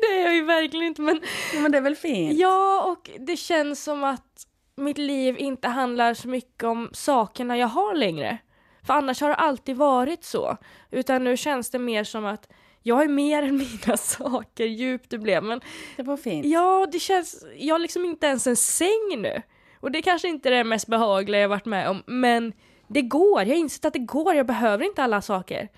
det 0.00 0.06
är 0.06 0.24
jag 0.24 0.34
ju 0.34 0.44
verkligen 0.44 0.86
inte 0.86 1.02
men 1.02 1.20
Ja, 1.54 1.60
men 1.60 1.72
det 1.72 1.78
är 1.78 1.82
väl 1.82 1.96
fint? 1.96 2.38
Ja, 2.38 2.82
och 2.82 3.10
det 3.18 3.36
känns 3.36 3.84
som 3.84 4.04
att 4.04 4.46
mitt 4.76 4.98
liv 4.98 5.38
inte 5.38 5.68
handlar 5.68 6.14
så 6.14 6.28
mycket 6.28 6.64
om 6.64 6.90
sakerna 6.92 7.56
jag 7.58 7.66
har 7.66 7.94
längre. 7.94 8.38
För 8.86 8.94
annars 8.94 9.20
har 9.20 9.28
det 9.28 9.34
alltid 9.34 9.76
varit 9.76 10.24
så. 10.24 10.56
Utan 10.90 11.24
nu 11.24 11.36
känns 11.36 11.70
det 11.70 11.78
mer 11.78 12.04
som 12.04 12.24
att 12.26 12.48
jag 12.82 13.02
är 13.04 13.08
mer 13.08 13.42
än 13.48 13.56
mina 13.56 13.96
saker, 13.96 14.64
djupt 14.64 15.10
det 15.10 15.18
blev. 15.18 15.42
Men 15.42 15.60
Det 15.96 16.02
var 16.02 16.16
fint. 16.16 16.46
ja, 16.46 16.86
det 16.92 16.98
känns, 16.98 17.44
jag 17.56 17.74
har 17.74 17.78
liksom 17.78 18.04
inte 18.04 18.26
ens 18.26 18.46
en 18.46 18.56
säng 18.56 19.16
nu. 19.18 19.42
Och 19.80 19.90
det 19.90 20.02
kanske 20.02 20.28
inte 20.28 20.48
är 20.48 20.52
det 20.52 20.64
mest 20.64 20.86
behagliga 20.86 21.40
jag 21.40 21.48
varit 21.48 21.64
med 21.64 21.88
om, 21.88 22.02
men 22.06 22.52
det 22.88 23.02
går. 23.02 23.40
Jag 23.42 23.48
har 23.48 23.54
insett 23.54 23.84
att 23.84 23.92
det 23.92 23.98
går, 23.98 24.34
jag 24.34 24.46
behöver 24.46 24.84
inte 24.84 25.02
alla 25.02 25.22
saker. 25.22 25.68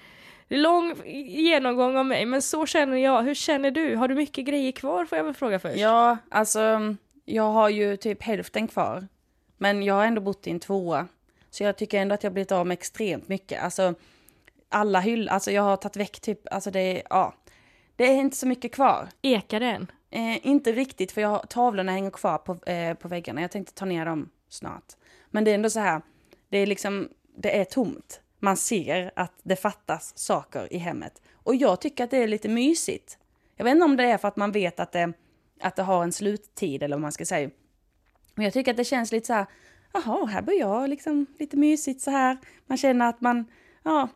Det 0.49 0.55
är 0.55 0.59
lång 0.59 0.95
genomgång 1.27 1.97
av 1.97 2.07
mig, 2.07 2.27
men 2.27 2.43
så 2.43 2.67
känner 2.67 2.97
jag. 2.97 3.23
Hur 3.23 3.35
känner 3.35 3.71
du? 3.71 3.97
Har 3.97 4.09
du 4.09 4.15
mycket 4.15 4.45
grejer 4.45 4.73
kvar 4.73 5.05
får 5.05 5.19
jag 5.19 5.25
väl 5.25 5.35
fråga 5.35 5.59
först? 5.59 5.77
Ja, 5.77 6.17
alltså 6.31 6.61
jag 7.25 7.51
har 7.51 7.69
ju 7.69 7.97
typ 7.97 8.23
hälften 8.23 8.69
kvar. 8.69 9.09
Men 9.57 9.83
jag 9.83 9.95
har 9.95 10.05
ändå 10.05 10.21
bott 10.21 10.47
i 10.47 10.51
en 10.51 10.61
tvåa. 10.61 11.09
Så 11.51 11.65
jag 11.65 11.77
tycker 11.77 11.99
ändå 11.99 12.15
att 12.15 12.25
jag 12.25 12.33
blivit 12.33 12.53
av 12.53 12.67
med 12.67 12.75
extremt 12.75 13.29
mycket. 13.29 13.63
Alltså 13.63 13.95
alla 14.69 15.01
hyllor, 15.01 15.33
alltså 15.33 15.51
jag 15.51 15.63
har 15.63 15.77
tagit 15.77 15.97
väck 15.97 16.21
typ, 16.21 16.41
alltså 16.51 16.71
det 16.71 16.81
är, 16.81 17.03
ja. 17.11 17.35
Det 17.97 18.05
är 18.05 18.15
inte 18.15 18.37
så 18.37 18.47
mycket 18.47 18.75
kvar. 18.75 19.09
Ekar 19.23 19.61
den? 19.61 19.91
Eh, 20.11 20.47
inte 20.47 20.73
riktigt, 20.73 21.13
för 21.13 21.21
jag 21.21 21.29
har, 21.29 21.39
tavlorna 21.39 21.93
hänger 21.93 22.11
kvar 22.11 22.39
på, 22.39 22.71
eh, 22.71 22.95
på 22.95 23.09
väggarna. 23.09 23.41
Jag 23.41 23.51
tänkte 23.51 23.75
ta 23.75 23.85
ner 23.85 24.07
dem 24.07 24.31
snart. 24.49 24.93
Men 25.31 25.45
det 25.45 25.51
är 25.51 25.55
ändå 25.55 25.71
så 25.71 25.81
här, 25.81 26.03
det 26.49 26.59
är 26.59 26.67
liksom, 26.67 27.09
det 27.37 27.59
är 27.59 27.65
tomt. 27.65 28.21
Man 28.39 28.57
ser 28.57 29.13
att 29.17 29.33
det 29.43 29.57
fattas 29.57 30.19
saker 30.19 30.73
i 30.73 30.79
hemmet. 30.79 31.23
Och 31.33 31.55
jag 31.55 31.81
tycker 31.81 32.05
att 32.05 32.11
det 32.11 32.23
är 32.23 32.29
lite 32.29 32.49
mysigt. 32.49 33.19
Jag 33.57 33.65
vet 33.65 33.73
inte 33.73 33.85
om 33.85 33.97
det 33.97 34.05
är 34.05 34.19
för 34.19 34.29
att 34.29 34.37
man 34.37 34.53
vet 34.53 34.81
att 34.81 34.93
det, 34.93 35.13
att 35.61 35.77
det 35.77 35.83
har 35.83 36.03
en 36.03 36.13
sluttid 36.13 36.83
eller 36.83 36.97
vad 36.97 37.03
man 37.03 37.13
ska 37.13 37.25
säga. 37.25 37.51
Men 38.35 38.45
jag 38.45 38.53
tycker 38.53 38.71
att 38.71 38.77
det 38.77 38.85
känns 38.85 39.13
lite 39.13 39.27
så 39.27 39.33
här, 39.33 39.47
jaha, 39.93 40.27
här 40.27 40.43
bor 40.43 40.55
jag, 40.55 40.89
liksom 40.89 41.27
lite 41.39 41.57
mysigt 41.57 42.01
så 42.01 42.11
här. 42.11 42.39
Man 42.67 42.79
känner 42.79 43.09
att 43.09 43.21
man, 43.21 43.45
ja, 43.83 44.09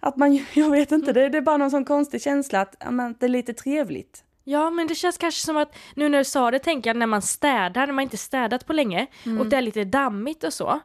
att 0.00 0.16
man, 0.16 0.44
jag 0.54 0.70
vet 0.70 0.92
inte, 0.92 1.12
det, 1.12 1.28
det 1.28 1.38
är 1.38 1.42
bara 1.42 1.56
någon 1.56 1.70
sån 1.70 1.84
konstig 1.84 2.22
känsla 2.22 2.60
att, 2.60 2.76
att 2.84 3.20
det 3.20 3.26
är 3.26 3.28
lite 3.28 3.54
trevligt. 3.54 4.22
Ja, 4.44 4.70
men 4.70 4.86
det 4.86 4.94
känns 4.94 5.18
kanske 5.18 5.40
som 5.40 5.56
att 5.56 5.76
nu 5.94 6.08
när 6.08 6.18
du 6.18 6.24
sa 6.24 6.50
det 6.50 6.58
tänker 6.58 6.90
jag 6.90 6.96
när 6.96 7.06
man 7.06 7.22
städar, 7.22 7.86
när 7.86 7.92
man 7.94 8.02
inte 8.02 8.16
städat 8.16 8.66
på 8.66 8.72
länge 8.72 9.06
och 9.40 9.46
det 9.46 9.56
är 9.56 9.62
lite 9.62 9.84
dammigt 9.84 10.44
och 10.44 10.52
så. 10.52 10.80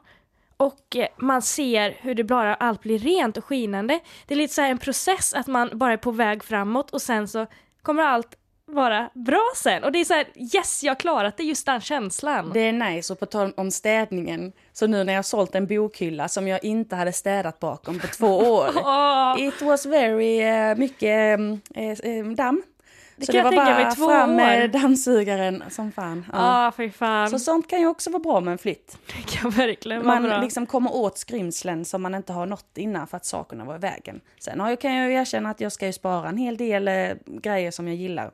Och 0.56 0.96
eh, 0.96 1.08
man 1.16 1.42
ser 1.42 1.96
hur 2.00 2.14
det 2.14 2.24
bara 2.24 2.54
allt 2.54 2.82
blir 2.82 2.98
rent 2.98 3.36
och 3.36 3.44
skinande. 3.44 4.00
Det 4.26 4.34
är 4.34 4.38
lite 4.38 4.54
så 4.54 4.62
här 4.62 4.70
en 4.70 4.78
process 4.78 5.34
att 5.34 5.46
man 5.46 5.78
bara 5.78 5.92
är 5.92 5.96
på 5.96 6.10
väg 6.10 6.44
framåt 6.44 6.90
och 6.90 7.02
sen 7.02 7.28
så 7.28 7.46
kommer 7.82 8.02
allt 8.02 8.36
vara 8.72 9.10
bra 9.14 9.44
sen. 9.56 9.84
Och 9.84 9.92
det 9.92 10.00
är 10.00 10.04
så 10.04 10.14
här, 10.14 10.26
yes, 10.54 10.82
jag 10.84 10.90
har 10.90 10.96
klarat 11.00 11.36
det, 11.36 11.42
just 11.42 11.66
den 11.66 11.80
känslan. 11.80 12.50
Det 12.54 12.60
är 12.60 12.72
nice, 12.72 13.12
och 13.12 13.20
på 13.20 13.26
tal 13.26 13.52
om 13.56 13.70
städningen, 13.70 14.52
så 14.72 14.86
nu 14.86 15.04
när 15.04 15.12
jag 15.12 15.24
sålt 15.24 15.54
en 15.54 15.66
bokhylla 15.66 16.28
som 16.28 16.48
jag 16.48 16.64
inte 16.64 16.96
hade 16.96 17.12
städat 17.12 17.60
bakom 17.60 17.98
på 17.98 18.06
två 18.06 18.38
år. 18.52 18.70
Åh, 18.76 19.34
It 19.38 19.62
was 19.62 19.86
very 19.86 20.40
eh, 20.40 20.74
mycket 20.76 21.38
eh, 21.74 22.24
damm. 22.36 22.62
Det 23.16 23.26
så 23.26 23.32
kan 23.32 23.50
det 23.50 23.56
var 23.56 23.64
bara 23.66 23.90
fram 23.90 24.36
med 24.36 24.70
dammsugaren 24.70 25.64
som 25.70 25.92
fan. 25.92 26.24
Ja. 26.32 26.72
ah, 26.78 26.88
fan. 26.92 27.30
Så 27.30 27.38
sånt 27.38 27.68
kan 27.70 27.80
ju 27.80 27.86
också 27.86 28.10
vara 28.10 28.20
bra 28.22 28.40
med 28.40 28.52
en 28.52 28.58
flytt. 28.58 28.98
det 29.06 29.36
kan 29.38 29.50
verkligen 29.50 30.04
vara 30.04 30.20
Man 30.20 30.30
bra. 30.30 30.40
liksom 30.40 30.66
kommer 30.66 30.94
åt 30.94 31.18
skrymslen 31.18 31.84
som 31.84 32.02
man 32.02 32.14
inte 32.14 32.32
har 32.32 32.46
nått 32.46 32.78
innan 32.78 33.06
för 33.06 33.16
att 33.16 33.24
sakerna 33.24 33.64
var 33.64 33.74
i 33.74 33.78
vägen. 33.78 34.20
Sen 34.40 34.60
har 34.60 34.70
jag, 34.70 34.80
kan 34.80 34.94
jag 34.94 35.08
ju 35.10 35.14
erkänna 35.14 35.50
att 35.50 35.60
jag 35.60 35.72
ska 35.72 35.86
ju 35.86 35.92
spara 35.92 36.28
en 36.28 36.36
hel 36.36 36.56
del 36.56 36.88
eh, 36.88 37.10
grejer 37.26 37.70
som 37.70 37.88
jag 37.88 37.96
gillar. 37.96 38.30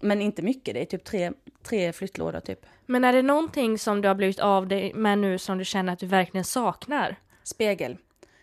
Men 0.00 0.22
inte 0.22 0.42
mycket, 0.42 0.74
det 0.74 0.80
är 0.80 0.84
typ 0.84 1.04
tre, 1.04 1.32
tre 1.62 1.92
flyttlådor 1.92 2.40
typ. 2.40 2.66
Men 2.86 3.04
är 3.04 3.12
det 3.12 3.22
någonting 3.22 3.78
som 3.78 4.00
du 4.00 4.08
har 4.08 4.14
blivit 4.14 4.40
av 4.40 4.68
dig 4.68 4.94
med 4.94 5.18
nu 5.18 5.38
som 5.38 5.58
du 5.58 5.64
känner 5.64 5.92
att 5.92 5.98
du 5.98 6.06
verkligen 6.06 6.44
saknar? 6.44 7.16
Spegel. 7.42 7.96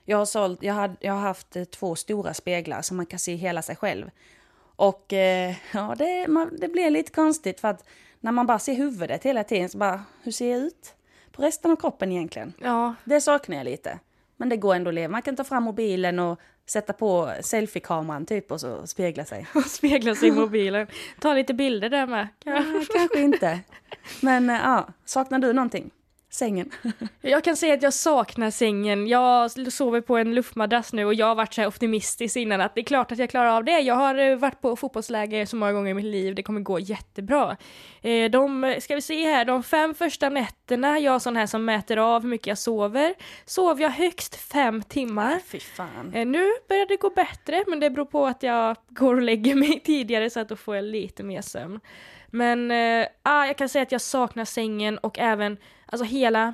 Jag 0.05 0.17
har, 0.17 0.25
sålt, 0.25 0.63
jag, 0.63 0.73
har, 0.73 0.95
jag 0.99 1.13
har 1.13 1.21
haft 1.21 1.55
eh, 1.55 1.63
två 1.63 1.95
stora 1.95 2.33
speglar 2.33 2.81
som 2.81 2.97
man 2.97 3.05
kan 3.05 3.19
se 3.19 3.35
hela 3.35 3.61
sig 3.61 3.75
själv. 3.75 4.09
Och 4.75 5.13
eh, 5.13 5.55
ja, 5.73 5.95
det, 5.97 6.27
man, 6.27 6.57
det 6.59 6.67
blir 6.67 6.89
lite 6.89 7.11
konstigt 7.11 7.59
för 7.59 7.67
att 7.67 7.85
när 8.19 8.31
man 8.31 8.45
bara 8.45 8.59
ser 8.59 8.73
huvudet 8.73 9.23
hela 9.23 9.43
tiden 9.43 9.69
så 9.69 9.77
bara, 9.77 10.03
hur 10.23 10.31
ser 10.31 10.51
jag 10.51 10.59
ut? 10.59 10.93
På 11.31 11.41
resten 11.41 11.71
av 11.71 11.75
kroppen 11.75 12.11
egentligen. 12.11 12.53
Ja, 12.61 12.95
Det 13.03 13.21
saknar 13.21 13.57
jag 13.57 13.65
lite. 13.65 13.99
Men 14.37 14.49
det 14.49 14.57
går 14.57 14.75
ändå 14.75 14.89
att 14.89 14.95
leva. 14.95 15.11
Man 15.11 15.21
kan 15.21 15.35
ta 15.35 15.43
fram 15.43 15.63
mobilen 15.63 16.19
och 16.19 16.39
sätta 16.65 16.93
på 16.93 17.33
selfiekameran 17.41 18.25
typ 18.25 18.51
och 18.51 18.61
så 18.61 18.87
spegla 18.87 19.25
sig. 19.25 19.47
och 19.55 19.65
spegla 19.65 20.15
sig 20.15 20.29
i 20.29 20.31
mobilen. 20.31 20.87
Ta 21.19 21.33
lite 21.33 21.53
bilder 21.53 21.89
där 21.89 22.07
med. 22.07 22.27
Ja, 22.43 22.63
kanske 22.93 23.19
inte. 23.21 23.59
Men 24.21 24.49
eh, 24.49 24.55
ja, 24.55 24.87
saknar 25.05 25.39
du 25.39 25.53
någonting? 25.53 25.91
Sängen? 26.33 26.71
Jag 27.21 27.43
kan 27.43 27.55
säga 27.57 27.73
att 27.73 27.83
jag 27.83 27.93
saknar 27.93 28.51
sängen. 28.51 29.07
Jag 29.07 29.51
sover 29.73 30.01
på 30.01 30.17
en 30.17 30.35
luftmadrass 30.35 30.93
nu 30.93 31.05
och 31.05 31.13
jag 31.13 31.25
har 31.25 31.35
varit 31.35 31.53
så 31.53 31.65
optimistisk 31.67 32.37
innan 32.37 32.61
att 32.61 32.75
det 32.75 32.81
är 32.81 32.85
klart 32.85 33.11
att 33.11 33.17
jag 33.17 33.29
klarar 33.29 33.47
av 33.57 33.63
det. 33.63 33.79
Jag 33.79 33.95
har 33.95 34.15
eh, 34.15 34.35
varit 34.35 34.61
på 34.61 34.75
fotbollsläger 34.75 35.45
så 35.45 35.55
många 35.55 35.73
gånger 35.73 35.91
i 35.91 35.93
mitt 35.93 36.05
liv, 36.05 36.35
det 36.35 36.43
kommer 36.43 36.61
gå 36.61 36.79
jättebra. 36.79 37.57
Eh, 38.01 38.31
De, 38.31 38.75
ska 38.81 38.95
vi 38.95 39.01
se 39.01 39.25
här, 39.25 39.45
de 39.45 39.63
fem 39.63 39.93
första 39.93 40.29
nätterna, 40.29 40.99
jag 40.99 41.15
är 41.15 41.19
sån 41.19 41.35
här 41.35 41.45
som 41.47 41.65
mäter 41.65 41.97
av 41.97 42.21
hur 42.21 42.29
mycket 42.29 42.47
jag 42.47 42.57
sover, 42.57 43.13
sov 43.45 43.81
jag 43.81 43.89
högst 43.89 44.35
fem 44.35 44.83
timmar. 44.83 45.39
Fy 45.47 45.59
fan. 45.59 46.11
Eh, 46.13 46.25
Nu 46.25 46.51
börjar 46.69 46.85
det 46.87 46.95
gå 46.97 47.09
bättre, 47.09 47.63
men 47.67 47.79
det 47.79 47.89
beror 47.89 48.05
på 48.05 48.25
att 48.25 48.43
jag 48.43 48.75
går 48.89 49.15
och 49.15 49.21
lägger 49.21 49.55
mig 49.55 49.79
tidigare 49.85 50.29
så 50.29 50.39
att 50.39 50.49
då 50.49 50.55
får 50.55 50.75
jag 50.75 50.85
lite 50.85 51.23
mer 51.23 51.41
sömn. 51.41 51.79
Men 52.35 52.71
eh, 52.71 53.07
ah, 53.23 53.45
jag 53.45 53.57
kan 53.57 53.69
säga 53.69 53.83
att 53.83 53.91
jag 53.91 54.01
saknar 54.01 54.45
sängen 54.45 54.97
och 54.97 55.19
även, 55.19 55.57
alltså 55.85 56.05
hela, 56.05 56.53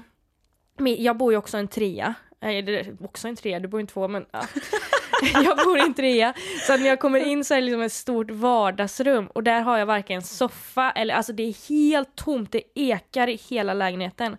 jag 0.78 1.18
bor 1.18 1.32
ju 1.32 1.38
också 1.38 1.58
i 1.58 1.60
en 1.60 1.68
trea. 1.68 2.14
Nej, 2.40 2.62
det 2.62 2.80
är 2.80 2.98
också 3.04 3.28
en 3.28 3.36
trea, 3.36 3.60
du 3.60 3.68
bor 3.68 3.80
i 3.80 3.84
en 3.84 3.88
två 3.88 4.08
men 4.08 4.26
ja. 4.32 4.42
Jag 5.34 5.58
bor 5.58 5.78
i 5.78 5.82
en 5.82 5.94
trea, 5.94 6.34
så 6.68 6.74
att 6.74 6.80
när 6.80 6.88
jag 6.88 7.00
kommer 7.00 7.20
in 7.20 7.46
så 7.46 7.54
är 7.54 7.58
det 7.58 7.66
liksom 7.66 7.82
ett 7.82 7.94
stort 7.94 8.32
vardagsrum 8.32 9.28
och 9.28 9.44
där 9.44 9.62
har 9.62 9.78
jag 9.78 9.86
varken 9.86 10.22
soffa 10.22 10.92
eller, 10.92 11.14
alltså 11.14 11.34
det 11.34 11.44
är 11.44 11.70
helt 11.70 12.16
tomt, 12.16 12.52
det 12.52 12.64
ekar 12.76 13.28
i 13.28 13.36
hela 13.36 13.74
lägenheten. 13.74 14.38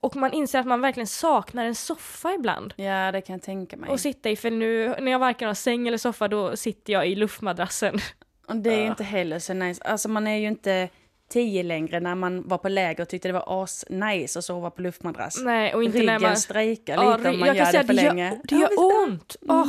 Och 0.00 0.16
man 0.16 0.32
inser 0.32 0.58
att 0.58 0.66
man 0.66 0.80
verkligen 0.80 1.06
saknar 1.06 1.64
en 1.64 1.74
soffa 1.74 2.32
ibland. 2.32 2.74
Ja, 2.76 3.12
det 3.12 3.20
kan 3.20 3.34
jag 3.34 3.42
tänka 3.42 3.76
mig. 3.76 3.90
Och 3.90 4.00
sitta 4.00 4.30
i, 4.30 4.36
för 4.36 4.50
nu 4.50 4.94
när 5.00 5.12
jag 5.12 5.18
varken 5.18 5.48
har 5.48 5.54
säng 5.54 5.88
eller 5.88 5.98
soffa 5.98 6.28
då 6.28 6.56
sitter 6.56 6.92
jag 6.92 7.06
i 7.06 7.14
luftmadrassen. 7.14 8.00
Och 8.46 8.56
det 8.56 8.74
är 8.74 8.80
ju 8.80 8.86
inte 8.86 9.04
heller 9.04 9.38
så 9.38 9.54
nice. 9.54 9.82
Alltså 9.84 10.08
man 10.08 10.26
är 10.26 10.36
ju 10.36 10.48
inte 10.48 10.88
tio 11.28 11.62
längre 11.62 12.00
när 12.00 12.14
man 12.14 12.48
var 12.48 12.58
på 12.58 12.68
läger 12.68 13.02
och 13.02 13.08
tyckte 13.08 13.28
det 13.28 13.32
var 13.32 13.62
as 13.62 13.84
nice 13.88 14.38
att 14.38 14.44
sova 14.44 14.70
på 14.70 14.82
luftmadrass. 14.82 15.38
Nej, 15.40 15.74
och 15.74 15.84
inte 15.84 15.98
Ryggen 15.98 16.12
när 16.14 16.20
man... 16.20 16.36
strejkar 16.36 16.94
Ja, 16.94 17.16
lite 17.16 17.30
om 17.30 17.38
man 17.38 17.46
jag 17.48 17.56
gör 17.56 17.72
det 17.72 17.78
för 17.86 17.86
det 17.86 17.92
länge. 17.92 18.28
Gör, 18.28 18.38
det 18.44 18.54
Ja, 18.54 18.60
gör 18.60 18.68
visst, 18.68 18.78
ont! 19.08 19.36
Åh. 19.48 19.68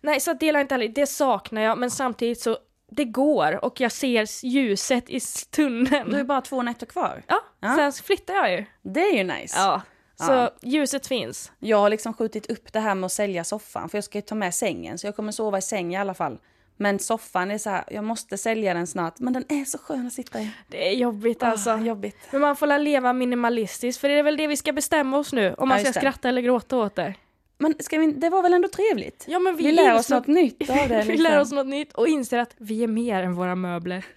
Nej, 0.00 0.20
så 0.20 0.30
att 0.30 0.40
dela 0.40 0.60
inte 0.60 0.74
heller, 0.74 0.88
det 0.88 1.06
saknar 1.06 1.62
jag, 1.62 1.78
men 1.78 1.90
samtidigt 1.90 2.40
så, 2.40 2.58
det 2.90 3.04
går 3.04 3.64
och 3.64 3.80
jag 3.80 3.92
ser 3.92 4.46
ljuset 4.46 5.10
i 5.10 5.20
tunneln. 5.50 6.10
Du 6.10 6.18
är 6.18 6.24
bara 6.24 6.40
två 6.40 6.62
nätter 6.62 6.86
kvar. 6.86 7.22
Ja, 7.26 7.40
Ja. 7.60 7.76
sen 7.76 7.92
flyttar 7.92 8.34
jag 8.34 8.52
ju. 8.52 8.64
Det 8.82 9.00
är 9.00 9.16
ju 9.16 9.24
nice. 9.24 9.56
Ja, 9.58 9.82
så 10.16 10.32
Ja. 10.32 10.50
ljuset 10.62 11.06
finns. 11.06 11.52
Jag 11.58 11.76
har 11.76 11.90
liksom 11.90 12.12
skjutit 12.14 12.50
upp 12.50 12.72
det 12.72 12.80
här 12.80 12.94
med 12.94 13.06
att 13.06 13.12
sälja 13.12 13.44
soffan 13.44 13.88
för 13.88 13.98
jag 13.98 14.04
ska 14.04 14.18
ju 14.18 14.22
ta 14.22 14.34
med 14.34 14.54
sängen 14.54 14.98
så 14.98 15.06
jag 15.06 15.16
kommer 15.16 15.32
sova 15.32 15.58
i 15.58 15.62
säng 15.62 15.94
i 15.94 15.96
alla 15.96 16.14
fall. 16.14 16.38
Men 16.76 16.98
soffan 16.98 17.50
är 17.50 17.58
så 17.58 17.70
här, 17.70 17.84
jag 17.90 18.04
måste 18.04 18.38
sälja 18.38 18.74
den 18.74 18.86
snart. 18.86 19.18
Men 19.18 19.32
den 19.32 19.44
är 19.48 19.64
så 19.64 19.78
skön 19.78 20.06
att 20.06 20.12
sitta 20.12 20.40
i. 20.40 20.50
Det 20.68 20.88
är 20.88 20.92
jobbigt 20.96 21.42
alltså. 21.42 21.70
Ah, 21.70 21.78
jobbigt. 21.78 22.16
Men 22.30 22.40
man 22.40 22.56
får 22.56 22.78
leva 22.78 23.12
minimalistiskt, 23.12 24.00
för 24.00 24.08
det 24.08 24.14
är 24.14 24.22
väl 24.22 24.36
det 24.36 24.46
vi 24.46 24.56
ska 24.56 24.72
bestämma 24.72 25.18
oss 25.18 25.32
nu, 25.32 25.54
om 25.58 25.68
man 25.68 25.78
Ja, 25.78 25.84
ska 25.84 25.92
det. 25.92 25.98
skratta 26.00 26.28
eller 26.28 26.42
gråta 26.42 26.76
åt 26.76 26.94
det. 26.94 27.14
Men 27.58 27.74
ska 27.80 27.98
vi, 27.98 28.12
det 28.12 28.30
var 28.30 28.42
väl 28.42 28.54
ändå 28.54 28.68
trevligt? 28.68 29.24
Ja, 29.28 29.38
men 29.38 29.56
vi, 29.56 29.64
Vi 29.64 29.72
lär 29.72 29.94
oss 29.94 30.10
något 30.10 30.26
nytt 30.26 30.70
av 30.70 30.76
det. 30.88 30.88
vi 30.88 31.04
Liksom. 31.04 31.22
lär 31.22 31.40
oss 31.40 31.52
något 31.52 31.66
nytt 31.66 31.92
och 31.92 32.08
inser 32.08 32.38
att 32.38 32.54
vi 32.56 32.82
är 32.82 32.86
mer 32.88 33.22
än 33.22 33.34
våra 33.34 33.54
möbler. 33.54 34.04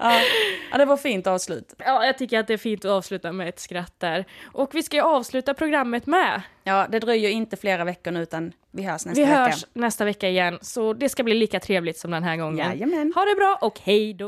Ja. 0.00 0.20
ja, 0.72 0.78
det 0.78 0.84
var 0.84 0.96
fint 0.96 1.26
avslut. 1.26 1.74
Ja, 1.78 2.06
jag 2.06 2.18
tycker 2.18 2.38
att 2.40 2.46
det 2.46 2.52
är 2.52 2.58
fint 2.58 2.84
att 2.84 2.90
avsluta 2.90 3.32
med 3.32 3.48
ett 3.48 3.60
skratt 3.60 3.94
där. 4.00 4.24
Och 4.52 4.74
vi 4.74 4.82
ska 4.82 4.96
ju 4.96 5.02
avsluta 5.02 5.54
programmet 5.54 6.06
med. 6.06 6.42
Ja, 6.64 6.86
det 6.90 6.98
dröjer 6.98 7.30
inte 7.30 7.56
flera 7.56 7.84
veckor 7.84 8.10
nu 8.10 8.22
utan 8.22 8.52
vi 8.70 8.82
hörs 8.82 9.06
nästa 9.06 9.20
Vi 9.20 9.26
vecka. 9.26 9.38
hörs 9.44 9.66
nästa 9.72 10.04
vecka 10.04 10.28
igen, 10.28 10.58
så 10.62 10.92
det 10.92 11.08
ska 11.08 11.22
bli 11.22 11.34
lika 11.34 11.60
trevligt 11.60 11.98
som 11.98 12.10
den 12.10 12.22
här 12.22 12.36
gången. 12.36 12.66
Jajamän. 12.68 13.12
Ha 13.14 13.24
det 13.24 13.34
bra 13.34 13.58
och 13.60 13.80
hej 13.82 14.14
då! 14.14 14.22